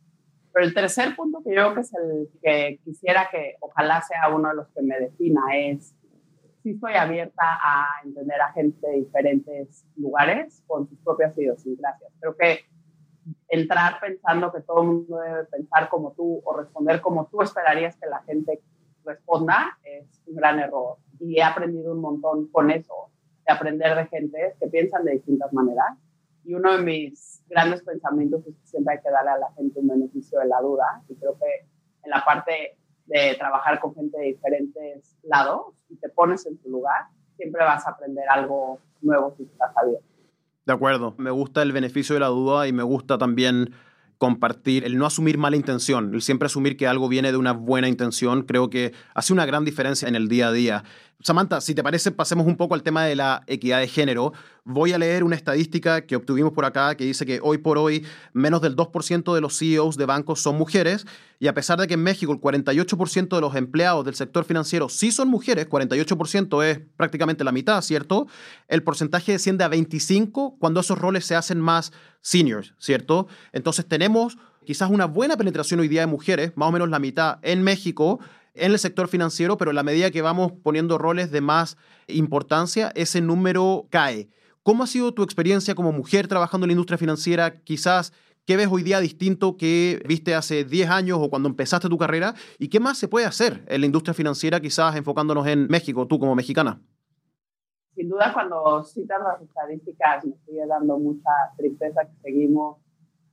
Pero 0.52 0.66
el 0.66 0.74
tercer 0.74 1.16
punto 1.16 1.42
que 1.42 1.54
yo 1.54 1.62
creo 1.62 1.74
que 1.74 1.80
es 1.80 1.94
el 1.94 2.28
que 2.42 2.80
quisiera 2.84 3.28
que 3.30 3.56
ojalá 3.60 4.02
sea 4.02 4.34
uno 4.34 4.50
de 4.50 4.54
los 4.54 4.68
que 4.68 4.82
me 4.82 4.98
defina 4.98 5.42
es 5.54 5.94
si 6.62 6.70
estoy 6.70 6.94
abierta 6.94 7.42
a 7.42 8.02
entender 8.04 8.40
a 8.40 8.52
gente 8.52 8.86
de 8.86 8.96
diferentes 8.98 9.84
lugares 9.96 10.62
con 10.66 10.88
sus 10.88 10.98
propias 11.00 11.36
idiosincrasias. 11.36 12.12
Creo 12.20 12.36
que 12.36 12.60
entrar 13.48 13.98
pensando 14.00 14.52
que 14.52 14.60
todo 14.60 14.82
el 14.82 14.88
mundo 14.88 15.18
debe 15.18 15.44
pensar 15.44 15.88
como 15.88 16.12
tú 16.12 16.40
o 16.44 16.56
responder 16.56 17.00
como 17.00 17.26
tú 17.26 17.42
esperarías 17.42 17.96
que 17.96 18.06
la 18.06 18.22
gente 18.22 18.60
responda 19.04 19.78
es 19.82 20.22
un 20.26 20.36
gran 20.36 20.60
error. 20.60 20.98
Y 21.18 21.38
he 21.38 21.42
aprendido 21.42 21.92
un 21.92 22.00
montón 22.00 22.48
con 22.48 22.70
eso 22.70 23.11
aprender 23.52 23.96
de 23.96 24.06
gente 24.06 24.54
que 24.60 24.66
piensan 24.68 25.04
de 25.04 25.12
distintas 25.12 25.52
maneras. 25.52 25.98
Y 26.44 26.54
uno 26.54 26.76
de 26.76 26.82
mis 26.82 27.42
grandes 27.48 27.82
pensamientos 27.82 28.40
es 28.46 28.54
que 28.56 28.66
siempre 28.66 28.94
hay 28.94 29.00
que 29.00 29.10
darle 29.10 29.30
a 29.30 29.38
la 29.38 29.52
gente 29.52 29.80
un 29.80 29.88
beneficio 29.88 30.40
de 30.40 30.46
la 30.46 30.60
duda. 30.60 31.02
Y 31.08 31.14
creo 31.14 31.38
que 31.38 31.66
en 32.04 32.10
la 32.10 32.24
parte 32.24 32.76
de 33.06 33.34
trabajar 33.38 33.80
con 33.80 33.94
gente 33.94 34.18
de 34.18 34.26
diferentes 34.26 35.16
lados 35.22 35.74
y 35.88 35.96
te 35.96 36.08
pones 36.08 36.46
en 36.46 36.58
su 36.60 36.70
lugar, 36.70 37.06
siempre 37.36 37.62
vas 37.62 37.86
a 37.86 37.90
aprender 37.90 38.24
algo 38.28 38.78
nuevo 39.00 39.34
si 39.36 39.44
estás 39.44 39.76
abierto. 39.76 40.06
De 40.64 40.72
acuerdo, 40.72 41.14
me 41.18 41.30
gusta 41.30 41.62
el 41.62 41.72
beneficio 41.72 42.14
de 42.14 42.20
la 42.20 42.28
duda 42.28 42.68
y 42.68 42.72
me 42.72 42.84
gusta 42.84 43.18
también 43.18 43.74
compartir, 44.22 44.84
el 44.84 44.96
no 44.98 45.06
asumir 45.06 45.36
mala 45.36 45.56
intención, 45.56 46.14
el 46.14 46.22
siempre 46.22 46.46
asumir 46.46 46.76
que 46.76 46.86
algo 46.86 47.08
viene 47.08 47.32
de 47.32 47.38
una 47.38 47.52
buena 47.52 47.88
intención, 47.88 48.42
creo 48.42 48.70
que 48.70 48.92
hace 49.14 49.32
una 49.32 49.46
gran 49.46 49.64
diferencia 49.64 50.06
en 50.06 50.14
el 50.14 50.28
día 50.28 50.46
a 50.46 50.52
día. 50.52 50.84
Samantha, 51.22 51.60
si 51.60 51.72
te 51.74 51.84
parece, 51.84 52.10
pasemos 52.10 52.46
un 52.48 52.56
poco 52.56 52.74
al 52.74 52.82
tema 52.82 53.04
de 53.04 53.14
la 53.14 53.44
equidad 53.46 53.78
de 53.78 53.86
género. 53.86 54.32
Voy 54.64 54.92
a 54.92 54.98
leer 54.98 55.22
una 55.22 55.36
estadística 55.36 56.04
que 56.04 56.16
obtuvimos 56.16 56.52
por 56.52 56.64
acá 56.64 56.96
que 56.96 57.04
dice 57.04 57.24
que 57.24 57.38
hoy 57.40 57.58
por 57.58 57.78
hoy 57.78 58.04
menos 58.32 58.60
del 58.60 58.74
2% 58.74 59.32
de 59.32 59.40
los 59.40 59.56
CEOs 59.56 59.96
de 59.96 60.04
bancos 60.04 60.40
son 60.40 60.58
mujeres 60.58 61.06
y 61.38 61.46
a 61.46 61.54
pesar 61.54 61.78
de 61.78 61.86
que 61.86 61.94
en 61.94 62.02
México 62.02 62.32
el 62.32 62.40
48% 62.40 63.36
de 63.36 63.40
los 63.40 63.54
empleados 63.54 64.04
del 64.04 64.16
sector 64.16 64.44
financiero 64.44 64.88
sí 64.88 65.12
son 65.12 65.28
mujeres, 65.28 65.68
48% 65.68 66.64
es 66.64 66.80
prácticamente 66.96 67.44
la 67.44 67.52
mitad, 67.52 67.80
¿cierto? 67.82 68.26
El 68.66 68.82
porcentaje 68.82 69.32
desciende 69.32 69.62
a 69.62 69.68
25 69.68 70.56
cuando 70.58 70.80
esos 70.80 70.98
roles 70.98 71.24
se 71.24 71.36
hacen 71.36 71.60
más 71.60 71.92
seniors, 72.20 72.74
¿cierto? 72.78 73.28
Entonces 73.52 73.86
tenemos 73.86 74.38
quizás 74.64 74.90
una 74.90 75.06
buena 75.06 75.36
penetración 75.36 75.80
hoy 75.80 75.88
día 75.88 76.00
de 76.00 76.06
mujeres, 76.08 76.52
más 76.56 76.68
o 76.68 76.72
menos 76.72 76.88
la 76.88 76.98
mitad 76.98 77.38
en 77.42 77.62
México, 77.62 78.20
en 78.54 78.72
el 78.72 78.78
sector 78.78 79.08
financiero, 79.08 79.56
pero 79.56 79.70
a 79.70 79.74
la 79.74 79.82
medida 79.82 80.10
que 80.10 80.22
vamos 80.22 80.52
poniendo 80.62 80.98
roles 80.98 81.30
de 81.30 81.40
más 81.40 81.76
importancia, 82.06 82.92
ese 82.94 83.20
número 83.20 83.86
cae. 83.90 84.28
¿Cómo 84.62 84.84
ha 84.84 84.86
sido 84.86 85.12
tu 85.12 85.22
experiencia 85.22 85.74
como 85.74 85.92
mujer 85.92 86.28
trabajando 86.28 86.64
en 86.64 86.68
la 86.68 86.72
industria 86.72 86.98
financiera? 86.98 87.62
Quizás, 87.62 88.12
¿qué 88.46 88.56
ves 88.56 88.68
hoy 88.70 88.82
día 88.82 89.00
distinto 89.00 89.56
que 89.56 90.02
viste 90.06 90.34
hace 90.34 90.64
10 90.64 90.90
años 90.90 91.18
o 91.20 91.30
cuando 91.30 91.48
empezaste 91.48 91.88
tu 91.88 91.98
carrera? 91.98 92.34
¿Y 92.58 92.68
qué 92.68 92.78
más 92.78 92.98
se 92.98 93.08
puede 93.08 93.26
hacer 93.26 93.64
en 93.68 93.80
la 93.80 93.86
industria 93.86 94.14
financiera, 94.14 94.60
quizás 94.60 94.94
enfocándonos 94.96 95.46
en 95.46 95.66
México, 95.68 96.06
tú 96.06 96.18
como 96.18 96.34
mexicana? 96.34 96.80
Sin 97.94 98.08
duda, 98.08 98.32
cuando 98.32 98.82
citas 98.84 99.18
las 99.22 99.42
estadísticas, 99.42 100.24
me 100.24 100.34
sigue 100.46 100.66
dando 100.66 100.98
mucha 100.98 101.30
tristeza 101.56 102.02
que 102.04 102.14
seguimos 102.22 102.78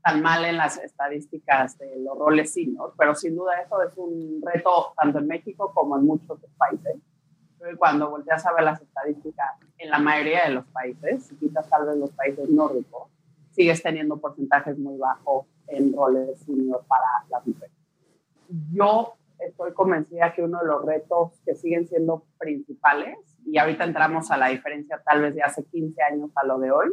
tan 0.03 0.22
mal 0.22 0.46
en 0.46 0.58
las 0.58 0.77
estadísticas 0.77 1.77
de 1.77 2.00
los 2.00 2.18
roles 2.18 2.53
senior, 2.53 2.94
pero 2.98 3.15
sin 3.15 3.36
duda 3.36 3.62
eso 3.62 3.82
es 3.84 3.98
un 3.98 4.41
reto 4.41 4.94
tanto 4.98 5.20
en 5.20 5.27
México 5.27 5.72
como 5.74 5.98
en 5.98 6.06
muchos 6.06 6.29
otros 6.32 6.51
países. 6.58 6.96
cuando 7.77 8.10
volteas 8.10 8.46
a 8.46 8.53
ver 8.53 8.63
las 8.63 8.82
estadísticas 8.82 9.60
en 9.77 9.89
la 9.89 10.00
mayoría 10.00 10.46
de 10.46 10.51
los 10.51 10.65
países, 10.68 11.25
si 11.25 11.36
quitas 11.36 11.70
tal 11.70 11.88
vez 11.88 11.98
los 11.98 12.12
países 12.12 12.50
nórdicos, 12.50 13.10
sigues 13.51 13.84
teniendo 13.84 14.18
porcentajes 14.18 14.77
muy 14.77 14.98
bajos 14.98 15.46
en 15.68 15.94
roles 15.94 16.39
senior 16.39 16.86
para 16.88 17.06
las 17.29 17.46
mujeres. 17.46 17.75
Yo 18.72 19.15
estoy 19.39 19.74
convencida 19.74 20.34
que 20.34 20.41
uno 20.41 20.60
de 20.60 20.68
los 20.68 20.86
retos 20.86 21.34
que 21.46 21.56
siguen 21.56 21.88
siendo 21.88 22.24
principales, 22.38 23.18
y 23.46 23.58
ahorita 23.58 23.84
entramos 23.84 24.32
a 24.32 24.38
la 24.38 24.48
diferencia 24.48 25.01
tal 25.03 25.22
vez 25.22 25.36
de 25.36 25.41
hace 25.41 25.63
15 25.65 26.01
años 26.03 26.32
a 26.36 26.46
lo 26.46 26.60
de 26.60 26.72
hoy, 26.72 26.89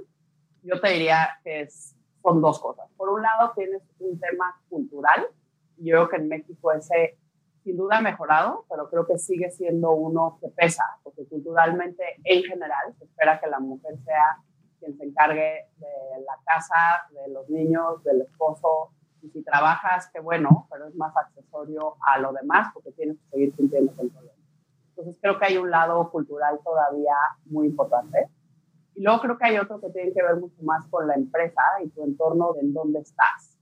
yo 0.63 0.81
te 0.81 0.91
diría 0.91 1.39
que 1.45 1.63
es 1.63 1.97
con 2.27 2.41
dos 2.41 2.59
cosas. 2.59 2.91
Por 2.97 3.09
un 3.09 3.23
lado, 3.23 3.53
tienes 3.55 3.81
un 4.01 4.19
tema 4.19 4.61
cultural. 4.69 5.29
Yo 5.77 5.95
creo 5.95 6.09
que 6.09 6.17
en 6.17 6.27
México 6.27 6.73
ese 6.73 7.17
sin 7.63 7.77
duda 7.77 7.99
ha 7.99 8.01
mejorado, 8.01 8.65
pero 8.69 8.91
creo 8.91 9.07
que 9.07 9.17
sigue 9.17 9.49
siendo 9.53 9.93
uno 9.93 10.37
que 10.41 10.49
pesa, 10.49 10.83
porque 11.05 11.25
culturalmente 11.29 12.03
en 12.25 12.43
general 12.43 12.93
se 12.99 13.05
espera 13.05 13.39
que 13.39 13.47
la 13.47 13.61
mujer 13.61 13.97
sea 14.05 14.39
quien 14.81 14.99
se 14.99 15.05
encargue 15.05 15.69
de 15.77 16.21
la 16.27 16.37
casa, 16.45 17.07
de 17.11 17.33
los 17.33 17.49
niños, 17.49 18.03
del 18.03 18.23
esposo. 18.23 18.91
Y 19.23 19.29
si 19.29 19.45
trabajas, 19.45 20.11
qué 20.13 20.19
bueno, 20.19 20.67
pero 20.69 20.89
es 20.89 20.97
más 20.97 21.17
accesorio 21.17 21.95
a 22.13 22.19
lo 22.19 22.33
demás 22.33 22.73
porque 22.75 22.91
tienes 22.91 23.19
que 23.19 23.29
seguir 23.31 23.55
cumpliendo 23.55 23.95
con 23.95 24.11
todo. 24.11 24.33
Entonces 24.89 25.17
creo 25.21 25.39
que 25.39 25.47
hay 25.47 25.59
un 25.59 25.71
lado 25.71 26.11
cultural 26.11 26.59
todavía 26.65 27.15
muy 27.45 27.69
importante. 27.69 28.29
Y 28.97 29.03
luego 29.03 29.21
creo 29.21 29.39
que 29.39 29.45
hay 29.45 29.59
otro 29.59 29.79
que 29.79 29.91
tiene 29.91 30.13
que 30.13 30.23
ver 30.23 30.37
mucho 30.37 30.63
más 30.63 30.87
con 30.89 31.07
la 31.07 31.15
empresa 31.15 31.61
y 31.85 31.91
tu 31.91 32.03
entorno 32.03 32.55
de 32.55 32.61
en 32.61 32.73
dónde 32.73 33.01
estás. 33.01 33.59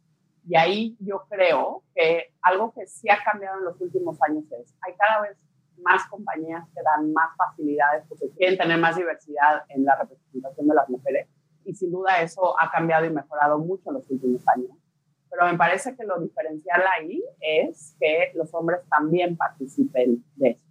Y 0.47 0.57
ahí 0.57 0.97
yo 1.01 1.27
creo 1.29 1.83
que 1.93 2.33
algo 2.41 2.73
que 2.73 2.87
sí 2.87 3.09
ha 3.11 3.19
cambiado 3.25 3.59
en 3.59 3.65
los 3.65 3.81
últimos 3.81 4.17
años 4.23 4.45
es, 4.53 4.73
hay 4.87 4.95
cada 4.95 5.23
vez 5.23 5.37
más 5.79 6.07
compañías 6.09 6.65
que 6.73 6.83
dan 6.83 7.13
más 7.13 7.37
facilidades 7.37 8.05
porque 8.09 8.31
quieren 8.37 8.57
tener 8.57 8.79
más 8.79 8.95
diversidad 8.95 9.65
en 9.71 9.85
la 9.85 9.97
representación 9.97 10.69
de 10.69 10.75
las 10.75 10.89
mujeres. 10.89 11.29
Y 11.65 11.75
sin 11.75 11.91
duda 11.91 12.21
eso 12.23 12.55
ha 12.61 12.71
cambiado 12.71 13.05
y 13.05 13.11
mejorado 13.11 13.59
mucho 13.59 13.91
en 13.91 13.95
los 13.95 14.09
últimos 14.09 14.43
años. 14.55 14.71
Pero 15.29 15.47
me 15.51 15.59
parece 15.59 15.97
que 15.97 16.05
lo 16.05 16.21
diferencial 16.21 16.83
ahí 16.97 17.21
es 17.41 17.97
que 17.99 18.31
los 18.37 18.55
hombres 18.55 18.81
también 18.89 19.37
participen 19.37 20.25
de 20.37 20.51
eso 20.51 20.64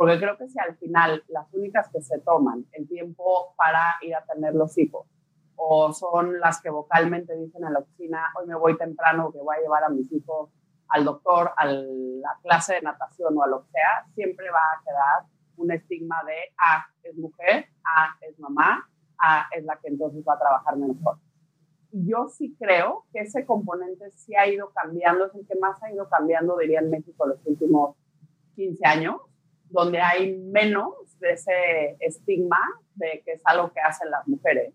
porque 0.00 0.18
creo 0.18 0.38
que 0.38 0.48
si 0.48 0.58
al 0.58 0.74
final 0.78 1.22
las 1.28 1.52
únicas 1.52 1.90
que 1.90 2.00
se 2.00 2.18
toman 2.20 2.64
el 2.72 2.88
tiempo 2.88 3.52
para 3.54 3.98
ir 4.00 4.14
a 4.14 4.24
tener 4.24 4.54
los 4.54 4.78
hijos 4.78 5.06
o 5.56 5.92
son 5.92 6.40
las 6.40 6.62
que 6.62 6.70
vocalmente 6.70 7.36
dicen 7.36 7.66
en 7.66 7.74
la 7.74 7.80
oficina, 7.80 8.32
hoy 8.34 8.46
me 8.46 8.54
voy 8.54 8.78
temprano, 8.78 9.30
que 9.30 9.40
voy 9.40 9.56
a 9.56 9.60
llevar 9.60 9.84
a 9.84 9.90
mis 9.90 10.10
hijos 10.10 10.48
al 10.88 11.04
doctor, 11.04 11.52
a 11.54 11.66
la 11.66 12.38
clase 12.42 12.76
de 12.76 12.80
natación 12.80 13.36
o 13.36 13.42
a 13.42 13.48
lo 13.48 13.60
que 13.64 13.72
sea, 13.72 14.06
siempre 14.14 14.50
va 14.50 14.58
a 14.58 14.82
quedar 14.82 15.30
un 15.58 15.70
estigma 15.70 16.16
de, 16.26 16.34
ah, 16.56 16.86
es 17.02 17.14
mujer, 17.18 17.66
ah, 17.84 18.16
es 18.22 18.38
mamá, 18.38 18.88
ah, 19.18 19.48
es 19.54 19.64
la 19.64 19.76
que 19.76 19.88
entonces 19.88 20.24
va 20.26 20.32
a 20.32 20.38
trabajar 20.38 20.78
mejor. 20.78 21.18
Yo 21.92 22.26
sí 22.28 22.56
creo 22.58 23.04
que 23.12 23.20
ese 23.20 23.44
componente 23.44 24.10
sí 24.12 24.34
ha 24.34 24.46
ido 24.46 24.70
cambiando, 24.70 25.26
es 25.26 25.34
el 25.34 25.46
que 25.46 25.58
más 25.58 25.82
ha 25.82 25.92
ido 25.92 26.08
cambiando, 26.08 26.56
diría 26.56 26.80
en 26.80 26.88
México, 26.88 27.26
los 27.26 27.44
últimos 27.44 27.96
15 28.54 28.86
años 28.86 29.20
donde 29.70 30.00
hay 30.00 30.36
menos 30.36 30.94
de 31.18 31.32
ese 31.32 31.96
estigma 32.00 32.58
de 32.94 33.22
que 33.24 33.32
es 33.32 33.42
algo 33.44 33.72
que 33.72 33.80
hacen 33.80 34.10
las 34.10 34.26
mujeres 34.26 34.74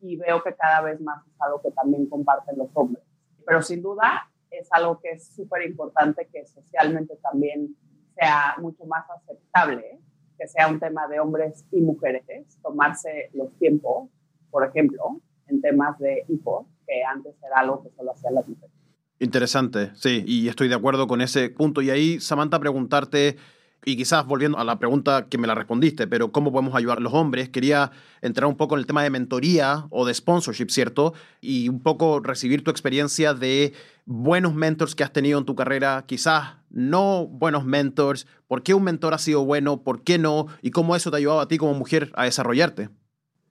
y 0.00 0.16
veo 0.16 0.42
que 0.42 0.54
cada 0.54 0.82
vez 0.82 1.00
más 1.00 1.26
es 1.26 1.40
algo 1.40 1.62
que 1.62 1.70
también 1.70 2.06
comparten 2.08 2.58
los 2.58 2.68
hombres. 2.74 3.04
Pero 3.46 3.62
sin 3.62 3.82
duda 3.82 4.30
es 4.50 4.68
algo 4.70 5.00
que 5.00 5.10
es 5.10 5.34
súper 5.34 5.66
importante 5.66 6.28
que 6.32 6.46
socialmente 6.46 7.16
también 7.16 7.74
sea 8.14 8.54
mucho 8.58 8.84
más 8.86 9.04
aceptable, 9.10 9.98
que 10.38 10.46
sea 10.46 10.68
un 10.68 10.78
tema 10.78 11.08
de 11.08 11.20
hombres 11.20 11.64
y 11.72 11.80
mujeres, 11.80 12.24
tomarse 12.62 13.30
los 13.32 13.52
tiempos, 13.58 14.10
por 14.50 14.66
ejemplo, 14.66 15.20
en 15.48 15.60
temas 15.60 15.98
de 15.98 16.24
hijos, 16.28 16.66
que 16.86 17.02
antes 17.02 17.34
era 17.42 17.60
algo 17.60 17.82
que 17.82 17.90
solo 17.96 18.12
hacían 18.12 18.34
las 18.34 18.46
mujeres. 18.46 18.74
Interesante, 19.18 19.90
sí, 19.94 20.24
y 20.26 20.48
estoy 20.48 20.68
de 20.68 20.74
acuerdo 20.74 21.06
con 21.06 21.20
ese 21.20 21.48
punto. 21.48 21.80
Y 21.82 21.90
ahí, 21.90 22.20
Samantha, 22.20 22.58
preguntarte 22.58 23.36
y 23.84 23.96
quizás 23.96 24.26
volviendo 24.26 24.58
a 24.58 24.64
la 24.64 24.78
pregunta 24.78 25.28
que 25.28 25.38
me 25.38 25.46
la 25.46 25.54
respondiste, 25.54 26.06
pero 26.06 26.32
¿cómo 26.32 26.50
podemos 26.50 26.74
ayudar 26.74 26.98
a 26.98 27.00
los 27.00 27.12
hombres? 27.12 27.48
Quería 27.50 27.90
entrar 28.22 28.46
un 28.48 28.56
poco 28.56 28.74
en 28.74 28.80
el 28.80 28.86
tema 28.86 29.02
de 29.02 29.10
mentoría 29.10 29.86
o 29.90 30.06
de 30.06 30.14
sponsorship, 30.14 30.68
¿cierto? 30.70 31.12
Y 31.40 31.68
un 31.68 31.82
poco 31.82 32.20
recibir 32.20 32.64
tu 32.64 32.70
experiencia 32.70 33.34
de 33.34 33.74
buenos 34.06 34.54
mentors 34.54 34.94
que 34.94 35.04
has 35.04 35.12
tenido 35.12 35.38
en 35.38 35.44
tu 35.44 35.54
carrera, 35.54 36.04
quizás 36.06 36.56
no 36.70 37.26
buenos 37.26 37.64
mentors, 37.64 38.26
¿por 38.48 38.62
qué 38.62 38.74
un 38.74 38.84
mentor 38.84 39.14
ha 39.14 39.18
sido 39.18 39.44
bueno? 39.44 39.82
¿Por 39.82 40.02
qué 40.02 40.18
no? 40.18 40.46
¿Y 40.62 40.70
cómo 40.70 40.96
eso 40.96 41.10
te 41.10 41.16
ha 41.16 41.18
ayudado 41.18 41.40
a 41.40 41.48
ti 41.48 41.58
como 41.58 41.74
mujer 41.74 42.10
a 42.14 42.24
desarrollarte? 42.24 42.88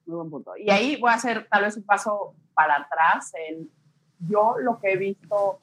Muy 0.06 0.16
buen 0.16 0.30
punto. 0.30 0.52
Y 0.56 0.70
ahí 0.70 0.96
voy 1.00 1.10
a 1.10 1.14
hacer 1.14 1.46
tal 1.50 1.62
vez 1.62 1.76
un 1.76 1.84
paso 1.84 2.34
para 2.54 2.76
atrás 2.76 3.32
en 3.48 3.70
yo 4.28 4.56
lo 4.60 4.78
que 4.78 4.92
he 4.92 4.96
visto 4.96 5.60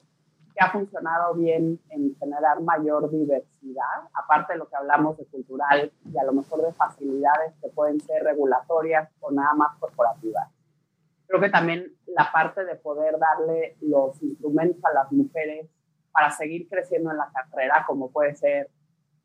que 0.54 0.64
ha 0.64 0.70
funcionado 0.70 1.34
bien 1.34 1.80
en 1.90 2.14
generar 2.18 2.60
mayor 2.60 3.10
diversidad, 3.10 4.08
aparte 4.14 4.52
de 4.52 4.58
lo 4.58 4.68
que 4.68 4.76
hablamos 4.76 5.16
de 5.16 5.24
cultural 5.26 5.92
y 6.12 6.18
a 6.18 6.24
lo 6.24 6.32
mejor 6.32 6.62
de 6.62 6.72
facilidades 6.72 7.54
que 7.60 7.68
pueden 7.68 8.00
ser 8.00 8.22
regulatorias 8.22 9.08
o 9.20 9.30
nada 9.30 9.54
más 9.54 9.76
corporativas. 9.78 10.48
Creo 11.26 11.40
que 11.40 11.48
también 11.48 11.92
la 12.06 12.30
parte 12.30 12.64
de 12.64 12.74
poder 12.76 13.18
darle 13.18 13.76
los 13.80 14.22
instrumentos 14.22 14.84
a 14.84 14.92
las 14.92 15.10
mujeres 15.12 15.66
para 16.12 16.30
seguir 16.30 16.68
creciendo 16.68 17.10
en 17.10 17.16
la 17.16 17.30
carrera, 17.32 17.84
como 17.86 18.10
puede 18.10 18.34
ser 18.36 18.68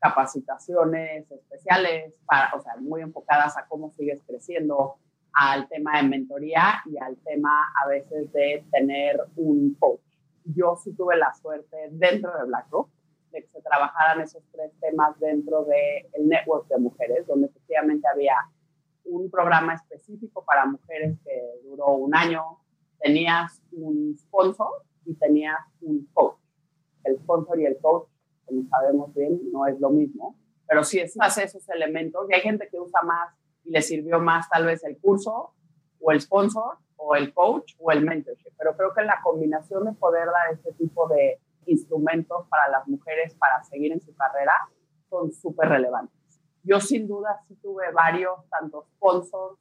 capacitaciones 0.00 1.30
especiales, 1.30 2.14
para, 2.24 2.54
o 2.54 2.60
sea, 2.60 2.76
muy 2.78 3.02
enfocadas 3.02 3.58
a 3.58 3.66
cómo 3.66 3.90
sigues 3.90 4.22
creciendo, 4.26 4.96
al 5.32 5.68
tema 5.68 5.98
de 5.98 6.08
mentoría 6.08 6.82
y 6.86 6.96
al 6.98 7.16
tema 7.18 7.70
a 7.84 7.88
veces 7.88 8.32
de 8.32 8.64
tener 8.72 9.20
un 9.36 9.76
coach 9.78 10.00
yo 10.54 10.76
sí 10.76 10.92
tuve 10.94 11.16
la 11.16 11.32
suerte 11.34 11.76
dentro 11.90 12.32
de 12.36 12.44
BlackRock 12.46 12.88
de 13.32 13.42
que 13.42 13.48
se 13.48 13.60
trabajaran 13.60 14.20
esos 14.20 14.42
tres 14.52 14.72
temas 14.80 15.18
dentro 15.20 15.64
del 15.64 16.06
el 16.14 16.28
network 16.28 16.66
de 16.68 16.78
mujeres, 16.78 17.26
donde 17.26 17.48
efectivamente 17.48 18.06
había 18.12 18.36
un 19.04 19.30
programa 19.30 19.74
específico 19.74 20.44
para 20.44 20.66
mujeres 20.66 21.18
que 21.24 21.60
duró 21.64 21.94
un 21.94 22.14
año. 22.14 22.42
Tenías 23.00 23.62
un 23.72 24.16
sponsor 24.18 24.68
y 25.04 25.14
tenías 25.14 25.58
un 25.80 26.08
coach. 26.12 26.38
El 27.04 27.18
sponsor 27.18 27.60
y 27.60 27.66
el 27.66 27.78
coach, 27.80 28.08
como 28.44 28.66
sabemos 28.68 29.14
bien, 29.14 29.40
no 29.52 29.66
es 29.66 29.78
lo 29.78 29.90
mismo, 29.90 30.36
pero 30.66 30.84
sí 30.84 30.98
es 30.98 31.16
más 31.16 31.38
esos 31.38 31.68
elementos. 31.68 32.26
Y 32.28 32.34
hay 32.34 32.40
gente 32.40 32.68
que 32.70 32.78
usa 32.78 33.02
más 33.02 33.34
y 33.64 33.70
le 33.70 33.82
sirvió 33.82 34.18
más 34.20 34.48
tal 34.48 34.66
vez 34.66 34.82
el 34.84 34.98
curso 34.98 35.52
o 36.00 36.12
el 36.12 36.20
sponsor 36.20 36.78
o 36.96 37.14
el 37.14 37.32
coach 37.32 37.74
o 37.78 37.90
el 37.92 38.04
mentorship, 38.04 38.52
pero 38.58 38.76
creo 38.76 38.92
que 38.94 39.02
la 39.02 39.20
combinación 39.22 39.84
de 39.84 39.92
poder 39.92 40.26
dar 40.26 40.52
este 40.52 40.72
tipo 40.72 41.08
de 41.08 41.40
instrumentos 41.66 42.46
para 42.48 42.68
las 42.70 42.88
mujeres 42.88 43.34
para 43.34 43.62
seguir 43.64 43.92
en 43.92 44.00
su 44.00 44.14
carrera 44.14 44.52
son 45.08 45.32
súper 45.32 45.68
relevantes. 45.68 46.16
Yo 46.64 46.80
sin 46.80 47.06
duda 47.06 47.40
sí 47.46 47.54
tuve 47.62 47.90
varios, 47.92 48.48
tanto 48.50 48.86
sponsors 48.96 49.58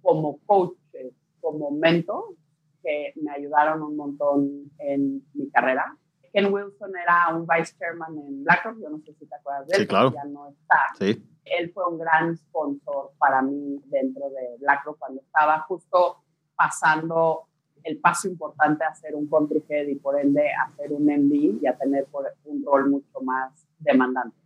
como 0.00 0.38
coaches, 0.46 1.12
como 1.40 1.70
mentors, 1.70 2.36
que 2.82 3.12
me 3.16 3.32
ayudaron 3.32 3.82
un 3.82 3.96
montón 3.96 4.70
en 4.78 5.22
mi 5.34 5.50
carrera. 5.50 5.96
Ken 6.32 6.52
Wilson 6.52 6.92
era 6.96 7.34
un 7.34 7.46
vice 7.46 7.74
chairman 7.78 8.16
en 8.16 8.44
BlackRock, 8.44 8.78
yo 8.80 8.90
no 8.90 8.98
sé 8.98 9.12
si 9.14 9.26
te 9.26 9.34
acuerdas 9.34 9.66
de 9.66 9.76
él, 9.76 9.82
sí, 9.82 9.88
claro. 9.88 10.12
ya 10.12 10.24
no 10.24 10.48
está. 10.48 10.78
Sí. 10.98 11.26
Él 11.44 11.72
fue 11.72 11.88
un 11.88 11.98
gran 11.98 12.36
sponsor 12.36 13.12
para 13.18 13.42
mí 13.42 13.80
dentro 13.86 14.30
de 14.30 14.56
BlackRock 14.60 14.98
cuando 14.98 15.20
estaba 15.20 15.60
justo 15.62 16.22
pasando 16.54 17.46
el 17.82 17.98
paso 17.98 18.28
importante 18.28 18.84
a 18.84 18.94
ser 18.94 19.14
un 19.14 19.28
country 19.28 19.64
head 19.68 19.88
y 19.88 19.96
por 19.96 20.20
ende 20.20 20.52
a 20.52 20.70
ser 20.76 20.92
un 20.92 21.06
MD 21.06 21.62
y 21.62 21.66
a 21.66 21.76
tener 21.76 22.06
un 22.44 22.64
rol 22.64 22.90
mucho 22.90 23.20
más 23.22 23.66
demandante. 23.78 24.36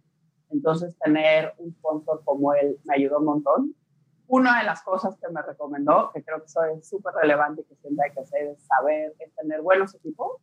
Entonces, 0.51 0.97
tener 0.99 1.53
un 1.59 1.73
sponsor 1.73 2.23
como 2.25 2.55
él 2.55 2.79
me 2.85 2.95
ayudó 2.95 3.19
un 3.19 3.25
montón. 3.25 3.75
Una 4.29 4.61
de 4.61 4.65
las 4.65 4.83
cosas 4.83 5.17
que 5.19 5.31
me 5.33 5.43
recomendó, 5.43 6.11
que 6.15 6.23
creo 6.23 6.39
que 6.39 6.47
eso 6.47 6.65
es 6.65 6.89
súper 6.89 7.13
relevante 7.15 7.63
y 7.63 7.65
que 7.65 7.75
siempre 7.77 8.07
hay 8.07 8.15
que 8.15 8.21
hacer, 8.21 8.47
es 8.47 8.65
saber, 8.65 9.15
es 9.19 9.35
tener 9.35 9.61
buenos 9.61 9.95
equipos 9.95 10.41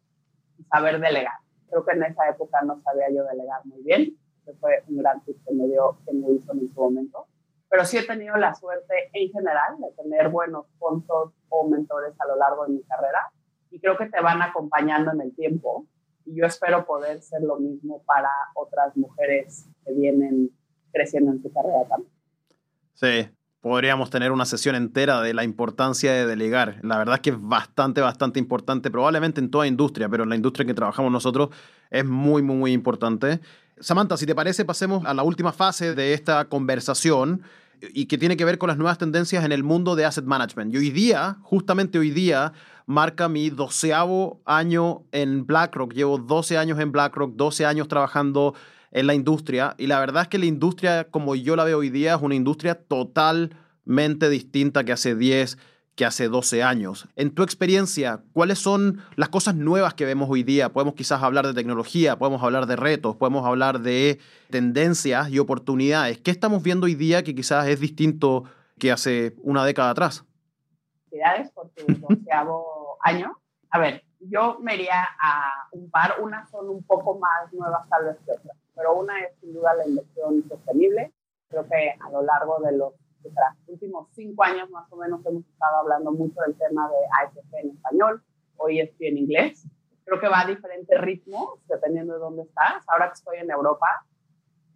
y 0.62 0.64
saber 0.66 1.00
delegar. 1.00 1.38
Creo 1.70 1.86
que 1.86 1.92
en 1.94 2.04
esa 2.04 2.30
época 2.30 2.62
no 2.66 2.82
sabía 2.82 3.10
yo 3.10 3.24
delegar 3.26 3.66
muy 3.66 3.82
bien. 3.82 4.16
Ese 4.42 4.54
fue 4.58 4.84
un 4.88 4.98
gran 4.98 5.24
tip 5.24 5.38
que 5.46 5.54
me 5.54 5.68
dio, 5.68 5.98
que 6.06 6.14
me 6.14 6.32
hizo 6.32 6.52
en 6.54 6.74
su 6.74 6.80
momento. 6.80 7.26
Pero 7.70 7.86
sí 7.86 7.98
he 7.98 8.06
tenido 8.06 8.36
la 8.36 8.54
suerte 8.54 9.10
en 9.14 9.32
general 9.32 9.78
de 9.80 9.92
tener 10.04 10.30
buenos 10.30 10.68
sponsors 10.76 11.34
o 11.50 11.68
mentores 11.70 12.14
a 12.20 12.28
lo 12.28 12.36
largo 12.36 12.66
de 12.66 12.74
mi 12.74 12.84
carrera 12.84 13.32
y 13.70 13.80
creo 13.80 13.98
que 13.98 14.08
te 14.08 14.22
van 14.22 14.42
acompañando 14.42 15.12
en 15.12 15.22
el 15.22 15.34
tiempo 15.34 15.86
y 16.26 16.36
yo 16.36 16.46
espero 16.46 16.86
poder 16.86 17.22
ser 17.22 17.42
lo 17.42 17.58
mismo 17.58 18.04
para 18.04 18.30
otras 18.56 18.96
mujeres 18.98 19.68
que 19.86 19.94
vienen 19.94 20.50
creciendo 20.92 21.32
en 21.32 21.42
su 21.42 21.52
carrera 21.52 21.86
también. 21.88 22.12
Sí, 22.94 23.30
podríamos 23.62 24.10
tener 24.10 24.32
una 24.32 24.46
sesión 24.46 24.76
entera 24.76 25.22
de 25.22 25.34
la 25.34 25.44
importancia 25.44 26.12
de 26.12 26.26
delegar. 26.26 26.80
La 26.82 26.98
verdad 26.98 27.16
es 27.16 27.22
que 27.22 27.30
es 27.30 27.36
bastante, 27.40 28.02
bastante 28.02 28.40
importante, 28.40 28.90
probablemente 28.90 29.40
en 29.40 29.52
toda 29.52 29.68
industria, 29.68 30.10
pero 30.10 30.24
en 30.24 30.30
la 30.30 30.36
industria 30.36 30.64
en 30.64 30.68
que 30.70 30.74
trabajamos 30.74 31.12
nosotros 31.12 31.50
es 31.92 32.04
muy, 32.04 32.42
muy, 32.42 32.56
muy 32.56 32.72
importante. 32.74 33.40
Samantha, 33.80 34.18
si 34.18 34.26
te 34.26 34.36
parece, 34.36 34.66
pasemos 34.66 35.06
a 35.06 35.14
la 35.14 35.24
última 35.24 35.52
fase 35.52 35.94
de 35.94 36.14
esta 36.14 36.46
conversación 36.46 37.44
y 37.94 38.06
que 38.06 38.18
tiene 38.18 38.36
que 38.38 38.46
ver 38.46 38.58
con 38.58 38.68
las 38.68 38.78
nuevas 38.78 38.98
tendencias 38.98 39.46
en 39.46 39.52
el 39.52 39.64
mundo 39.64 39.96
de 39.96 40.06
asset 40.06 40.26
management. 40.26 40.74
Y 40.74 40.78
hoy 40.78 40.90
día, 40.90 41.38
justamente 41.42 42.00
hoy 42.00 42.12
día, 42.12 42.54
marca 42.88 43.28
mi 43.28 43.50
doceavo 43.50 44.42
año 44.46 45.04
en 45.12 45.46
BlackRock. 45.46 45.94
Llevo 45.94 46.18
12 46.18 46.58
años 46.58 46.80
en 46.80 46.92
BlackRock, 46.92 47.36
12 47.36 47.66
años 47.66 47.88
trabajando 47.88 48.54
en 48.92 49.08
la 49.08 49.14
industria. 49.14 49.76
Y 49.78 49.88
la 49.88 50.00
verdad 50.00 50.24
es 50.24 50.28
que 50.28 50.38
la 50.38 50.46
industria, 50.46 51.06
como 51.10 51.36
yo 51.36 51.56
la 51.56 51.64
veo 51.64 51.80
hoy 51.80 51.90
día, 51.90 52.16
es 52.16 52.22
una 52.22 52.36
industria 52.36 52.76
totalmente 52.76 54.30
distinta 54.30 54.84
que 54.84 54.92
hace 54.92 55.16
10, 55.16 55.58
que 55.96 56.06
hace 56.06 56.28
12 56.28 56.64
años. 56.64 57.08
En 57.16 57.34
tu 57.34 57.44
experiencia, 57.44 58.24
¿cuáles 58.34 58.60
son 58.60 59.02
las 59.16 59.30
cosas 59.30 59.56
nuevas 59.56 59.94
que 59.94 60.06
vemos 60.06 60.30
hoy 60.30 60.44
día? 60.44 60.70
Podemos 60.70 60.96
quizás 60.96 61.24
hablar 61.24 61.48
de 61.48 61.54
tecnología, 61.54 62.18
podemos 62.18 62.44
hablar 62.44 62.66
de 62.66 62.76
retos, 62.76 63.16
podemos 63.16 63.46
hablar 63.46 63.80
de 63.80 64.20
tendencias 64.50 65.30
y 65.30 65.40
oportunidades. 65.40 66.20
¿Qué 66.20 66.32
estamos 66.32 66.64
viendo 66.64 66.86
hoy 66.86 66.96
día 66.96 67.24
que 67.24 67.36
quizás 67.36 67.68
es 67.68 67.80
distinto 67.80 68.46
que 68.80 68.92
hace 68.92 69.36
una 69.42 69.66
década 69.66 69.92
atrás? 69.92 70.26
Por 71.54 71.70
tu 71.70 71.86
doceavo 72.10 72.98
año. 73.02 73.38
A 73.70 73.80
ver, 73.80 74.04
yo 74.20 74.60
me 74.62 74.76
iría 74.76 75.08
a 75.22 75.68
un 75.72 75.90
par. 75.90 76.16
Unas 76.22 76.50
son 76.50 76.70
un 76.70 76.84
poco 76.84 77.20
más 77.20 77.52
nuevas 77.54 77.88
tal 77.90 78.06
vez 78.06 78.18
que 78.26 78.32
otras, 78.32 78.58
pero 78.76 78.98
una 78.98 79.20
es 79.24 79.36
sin 79.40 79.54
duda 79.54 79.74
la 79.76 79.88
inversión 79.88 80.44
sostenible. 80.48 81.14
Creo 81.50 81.68
que 81.68 81.96
a 82.00 82.10
lo 82.10 82.22
largo 82.22 82.60
de 82.60 82.72
los 82.74 82.94
los 83.24 83.34
últimos 83.68 84.08
cinco 84.14 84.44
años 84.44 84.70
más 84.70 84.92
o 84.92 84.98
menos 84.98 85.26
hemos 85.26 85.46
estado 85.46 85.78
hablando 85.78 86.12
mucho 86.12 86.42
del 86.42 86.56
tema 86.56 86.90
de 86.90 86.96
AFP 87.22 87.60
en 87.60 87.70
español, 87.72 88.24
hoy 88.58 88.80
estoy 88.80 89.08
en 89.08 89.18
inglés. 89.18 89.68
Creo 90.06 90.20
que 90.20 90.28
va 90.28 90.42
a 90.42 90.46
diferentes 90.46 91.00
ritmos 91.00 91.60
dependiendo 91.68 92.14
de 92.14 92.20
dónde 92.20 92.44
estás. 92.44 92.84
Ahora 92.88 93.08
que 93.08 93.14
estoy 93.14 93.38
en 93.38 93.52
Europa, 93.52 94.06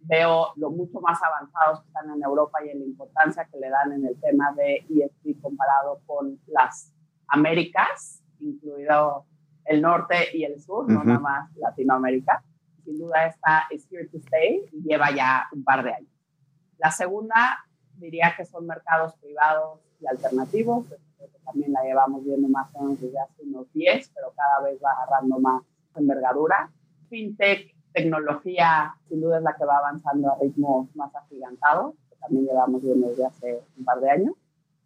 veo 0.00 0.52
lo 0.56 0.70
mucho 0.70 1.00
más 1.00 1.18
avanzados 1.22 1.80
que 1.80 1.88
están 1.88 2.10
en 2.10 2.22
Europa 2.22 2.64
y 2.64 2.70
en 2.70 2.80
la 2.80 2.86
importancia 2.86 3.44
que 3.50 3.58
le 3.58 3.68
dan 3.68 3.92
en 3.92 4.06
el 4.06 4.18
tema 4.20 4.52
de 4.52 4.86
ESG 4.88 5.40
comparado 5.42 6.00
con 6.06 6.38
las 6.46 6.92
Américas, 7.28 8.22
incluido 8.38 9.26
el 9.64 9.82
norte 9.82 10.28
y 10.32 10.44
el 10.44 10.60
sur, 10.60 10.88
no 10.88 11.02
nada 11.02 11.18
más 11.18 11.56
Latinoamérica. 11.56 12.44
Sin 12.86 13.00
duda 13.00 13.26
esta 13.26 13.64
es 13.68 13.84
here 13.90 14.06
to 14.06 14.18
stay 14.18 14.64
y 14.70 14.80
lleva 14.80 15.10
ya 15.10 15.48
un 15.52 15.64
par 15.64 15.82
de 15.82 15.92
años. 15.92 16.12
La 16.78 16.92
segunda 16.92 17.66
diría 17.96 18.34
que 18.36 18.44
son 18.44 18.64
mercados 18.64 19.16
privados 19.16 19.80
y 20.00 20.06
alternativos. 20.06 20.86
Creo 20.86 21.28
que 21.32 21.38
también 21.44 21.72
la 21.72 21.82
llevamos 21.82 22.24
viendo 22.24 22.48
más 22.48 22.72
o 22.74 22.82
menos 22.84 23.00
desde 23.00 23.18
hace 23.18 23.42
unos 23.42 23.72
10, 23.72 24.12
pero 24.14 24.32
cada 24.36 24.68
vez 24.68 24.78
va 24.80 24.92
agarrando 24.92 25.40
más 25.40 25.64
envergadura. 25.96 26.70
FinTech, 27.08 27.74
tecnología, 27.92 28.94
sin 29.08 29.20
duda 29.20 29.38
es 29.38 29.42
la 29.42 29.56
que 29.56 29.64
va 29.64 29.78
avanzando 29.78 30.30
a 30.30 30.38
ritmos 30.38 30.94
más 30.94 31.12
agigantados, 31.12 31.96
que 32.08 32.16
también 32.20 32.46
llevamos 32.46 32.82
viendo 32.82 33.08
desde 33.08 33.26
hace 33.26 33.62
un 33.76 33.84
par 33.84 33.98
de 33.98 34.10
años. 34.10 34.34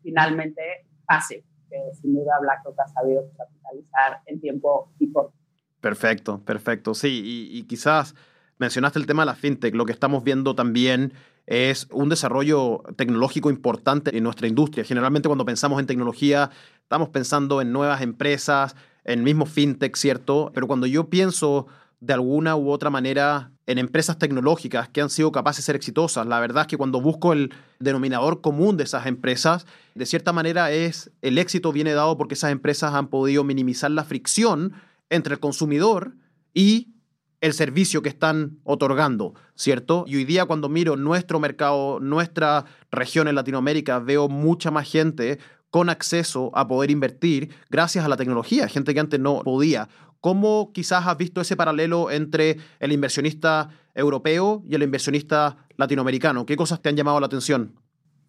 Finalmente, 0.02 0.62
Passive, 1.04 1.44
que 1.68 1.94
sin 2.00 2.14
duda 2.14 2.38
BlackRock 2.40 2.80
ha 2.80 2.88
sabido 2.88 3.30
capitalizar 3.36 4.22
en 4.24 4.40
tiempo 4.40 4.88
y 4.98 5.12
corto. 5.12 5.39
Perfecto, 5.80 6.40
perfecto. 6.44 6.94
Sí, 6.94 7.50
y, 7.52 7.62
quizás 7.64 8.14
mencionaste 8.58 8.98
el 8.98 9.06
tema 9.06 9.22
de 9.22 9.26
la 9.26 9.34
fintech, 9.34 9.74
lo 9.74 9.86
que 9.86 9.92
estamos 9.92 10.22
viendo 10.22 10.54
también 10.54 11.14
es 11.46 11.88
un 11.90 12.10
desarrollo 12.10 12.82
tecnológico 12.96 13.50
importante 13.50 14.16
en 14.16 14.22
nuestra 14.22 14.46
industria. 14.46 14.84
Generalmente 14.84 15.28
cuando 15.28 15.46
pensamos 15.46 15.80
en 15.80 15.86
tecnología, 15.86 16.50
estamos 16.82 17.08
pensando 17.08 17.62
en 17.62 17.72
nuevas 17.72 18.02
empresas, 18.02 18.76
en 19.04 19.24
mismo 19.24 19.46
fintech, 19.46 19.96
¿cierto? 19.96 20.50
Pero 20.54 20.66
cuando 20.66 20.86
yo 20.86 21.08
pienso 21.08 21.66
de 22.00 22.12
alguna 22.12 22.56
u 22.56 22.70
otra 22.70 22.90
manera 22.90 23.50
en 23.66 23.78
empresas 23.78 24.18
tecnológicas 24.18 24.88
que 24.88 25.00
han 25.00 25.10
sido 25.10 25.32
capaces 25.32 25.64
de 25.64 25.66
ser 25.66 25.76
exitosas, 25.76 26.26
la 26.26 26.40
verdad 26.40 26.62
es 26.62 26.66
que 26.68 26.76
cuando 26.76 27.00
busco 27.00 27.32
el 27.32 27.52
denominador 27.78 28.42
común 28.42 28.76
de 28.76 28.84
esas 28.84 29.06
empresas, 29.06 29.66
de 29.94 30.06
cierta 30.06 30.32
manera 30.32 30.70
es 30.70 31.10
el 31.22 31.38
éxito 31.38 31.72
viene 31.72 31.94
dado 31.94 32.16
porque 32.18 32.34
esas 32.34 32.52
empresas 32.52 32.94
han 32.94 33.08
podido 33.08 33.42
minimizar 33.44 33.90
la 33.90 34.04
fricción 34.04 34.74
entre 35.10 35.34
el 35.34 35.40
consumidor 35.40 36.14
y 36.54 36.94
el 37.40 37.52
servicio 37.54 38.02
que 38.02 38.08
están 38.08 38.58
otorgando, 38.64 39.34
¿cierto? 39.54 40.04
Y 40.06 40.16
hoy 40.16 40.24
día 40.24 40.44
cuando 40.44 40.68
miro 40.68 40.96
nuestro 40.96 41.40
mercado, 41.40 41.98
nuestra 42.00 42.64
región 42.90 43.28
en 43.28 43.34
Latinoamérica, 43.34 43.98
veo 43.98 44.28
mucha 44.28 44.70
más 44.70 44.90
gente 44.90 45.38
con 45.70 45.88
acceso 45.88 46.50
a 46.54 46.66
poder 46.66 46.90
invertir 46.90 47.54
gracias 47.70 48.04
a 48.04 48.08
la 48.08 48.16
tecnología, 48.16 48.68
gente 48.68 48.92
que 48.92 49.00
antes 49.00 49.20
no 49.20 49.40
podía. 49.42 49.88
¿Cómo 50.20 50.72
quizás 50.72 51.06
has 51.06 51.16
visto 51.16 51.40
ese 51.40 51.56
paralelo 51.56 52.10
entre 52.10 52.58
el 52.78 52.92
inversionista 52.92 53.70
europeo 53.94 54.62
y 54.68 54.74
el 54.74 54.82
inversionista 54.82 55.56
latinoamericano? 55.76 56.44
¿Qué 56.44 56.56
cosas 56.56 56.82
te 56.82 56.90
han 56.90 56.96
llamado 56.96 57.20
la 57.20 57.26
atención? 57.26 57.74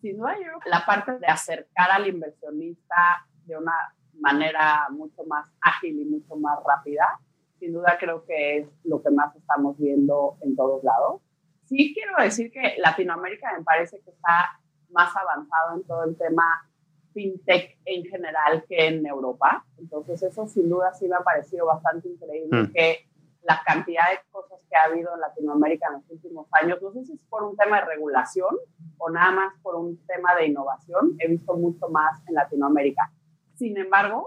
Sin 0.02 0.18
duda, 0.18 0.36
la 0.68 0.86
parte 0.86 1.18
de 1.20 1.28
acercar 1.28 1.92
al 1.92 2.08
inversionista 2.08 3.28
de 3.46 3.58
una 3.58 3.74
manera 4.22 4.88
mucho 4.92 5.24
más 5.26 5.50
ágil 5.62 6.00
y 6.00 6.06
mucho 6.06 6.36
más 6.38 6.58
rápida 6.66 7.20
sin 7.62 7.74
duda 7.74 7.96
creo 8.00 8.26
que 8.26 8.58
es 8.58 8.68
lo 8.84 9.02
que 9.04 9.12
más 9.12 9.34
estamos 9.36 9.78
viendo 9.78 10.36
en 10.42 10.56
todos 10.56 10.84
lados. 10.84 11.22
Sí 11.66 11.94
quiero 11.94 12.14
decir 12.22 12.52
que 12.52 12.76
Latinoamérica 12.80 13.56
me 13.56 13.64
parece 13.64 14.02
que 14.02 14.10
está 14.10 14.60
más 14.90 15.16
avanzado 15.16 15.76
en 15.76 15.84
todo 15.86 16.04
el 16.06 16.18
tema 16.18 16.68
fintech 17.14 17.78
en 17.86 18.04
general 18.06 18.66
que 18.68 18.88
en 18.88 19.06
Europa. 19.06 19.64
Entonces 19.78 20.24
eso 20.24 20.48
sin 20.48 20.70
duda 20.70 20.92
sí 20.94 21.08
me 21.08 21.16
ha 21.16 21.20
parecido 21.20 21.68
bastante 21.68 22.10
increíble 22.10 22.64
mm. 22.64 22.74
que 22.74 23.08
la 23.44 23.62
cantidad 23.64 24.10
de 24.10 24.20
cosas 24.32 24.60
que 24.68 24.76
ha 24.76 24.86
habido 24.86 25.14
en 25.14 25.22
Latinoamérica 25.22 25.88
en 25.88 25.94
los 25.94 26.10
últimos 26.10 26.48
años, 26.54 26.82
no 26.82 26.92
sé 26.94 27.06
si 27.06 27.14
es 27.14 27.22
por 27.30 27.44
un 27.44 27.56
tema 27.56 27.80
de 27.82 27.86
regulación 27.86 28.56
o 28.98 29.10
nada 29.12 29.32
más 29.32 29.54
por 29.62 29.76
un 29.76 30.04
tema 30.08 30.34
de 30.34 30.48
innovación, 30.48 31.16
he 31.20 31.28
visto 31.28 31.56
mucho 31.56 31.90
más 31.90 32.28
en 32.28 32.36
Latinoamérica. 32.36 33.12
Sin 33.62 33.78
embargo, 33.78 34.26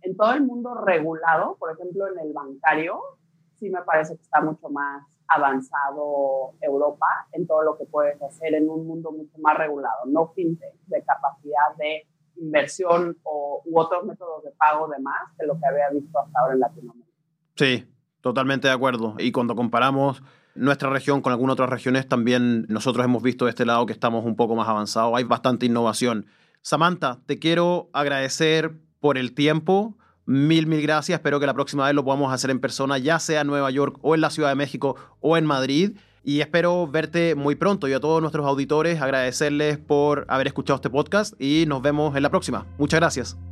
en 0.00 0.16
todo 0.16 0.32
el 0.32 0.42
mundo 0.42 0.74
regulado, 0.74 1.54
por 1.56 1.70
ejemplo, 1.70 2.08
en 2.08 2.18
el 2.18 2.32
bancario, 2.32 2.98
sí 3.60 3.70
me 3.70 3.80
parece 3.82 4.16
que 4.16 4.22
está 4.22 4.40
mucho 4.40 4.68
más 4.70 5.06
avanzado 5.28 6.54
Europa 6.60 7.06
en 7.30 7.46
todo 7.46 7.62
lo 7.62 7.78
que 7.78 7.84
puedes 7.84 8.20
hacer 8.20 8.54
en 8.54 8.68
un 8.68 8.84
mundo 8.84 9.12
mucho 9.12 9.38
más 9.38 9.56
regulado, 9.56 10.04
no 10.06 10.32
fintech, 10.34 10.74
de 10.86 11.00
capacidad 11.04 11.76
de 11.78 12.08
inversión 12.34 13.16
o, 13.22 13.62
u 13.64 13.78
otros 13.78 14.04
métodos 14.04 14.42
de 14.42 14.50
pago 14.50 14.88
de 14.88 14.98
más 14.98 15.30
que 15.38 15.46
lo 15.46 15.56
que 15.60 15.64
había 15.64 15.88
visto 15.90 16.18
hasta 16.18 16.40
ahora 16.40 16.54
en 16.54 16.58
Latinoamérica. 16.58 17.12
Sí, 17.54 17.86
totalmente 18.20 18.66
de 18.66 18.74
acuerdo. 18.74 19.14
Y 19.16 19.30
cuando 19.30 19.54
comparamos 19.54 20.24
nuestra 20.56 20.90
región 20.90 21.20
con 21.20 21.32
algunas 21.32 21.54
otras 21.54 21.70
regiones, 21.70 22.08
también 22.08 22.66
nosotros 22.68 23.04
hemos 23.04 23.22
visto 23.22 23.44
de 23.44 23.50
este 23.50 23.64
lado 23.64 23.86
que 23.86 23.92
estamos 23.92 24.24
un 24.24 24.34
poco 24.34 24.56
más 24.56 24.66
avanzados. 24.66 25.14
Hay 25.14 25.22
bastante 25.22 25.66
innovación. 25.66 26.26
Samantha, 26.62 27.20
te 27.26 27.38
quiero 27.38 27.90
agradecer 27.92 28.78
por 29.00 29.18
el 29.18 29.34
tiempo. 29.34 29.96
Mil, 30.24 30.66
mil 30.66 30.80
gracias. 30.80 31.18
Espero 31.18 31.40
que 31.40 31.46
la 31.46 31.54
próxima 31.54 31.84
vez 31.84 31.94
lo 31.94 32.04
podamos 32.04 32.32
hacer 32.32 32.50
en 32.50 32.60
persona, 32.60 32.98
ya 32.98 33.18
sea 33.18 33.40
en 33.40 33.48
Nueva 33.48 33.70
York 33.70 33.98
o 34.02 34.14
en 34.14 34.20
la 34.20 34.30
Ciudad 34.30 34.48
de 34.48 34.54
México 34.54 34.96
o 35.20 35.36
en 35.36 35.44
Madrid. 35.44 35.96
Y 36.24 36.40
espero 36.40 36.86
verte 36.86 37.34
muy 37.34 37.56
pronto. 37.56 37.88
Y 37.88 37.92
a 37.92 38.00
todos 38.00 38.20
nuestros 38.20 38.46
auditores 38.46 39.00
agradecerles 39.00 39.78
por 39.78 40.24
haber 40.28 40.46
escuchado 40.46 40.76
este 40.76 40.88
podcast 40.88 41.34
y 41.40 41.64
nos 41.66 41.82
vemos 41.82 42.16
en 42.16 42.22
la 42.22 42.30
próxima. 42.30 42.64
Muchas 42.78 43.00
gracias. 43.00 43.51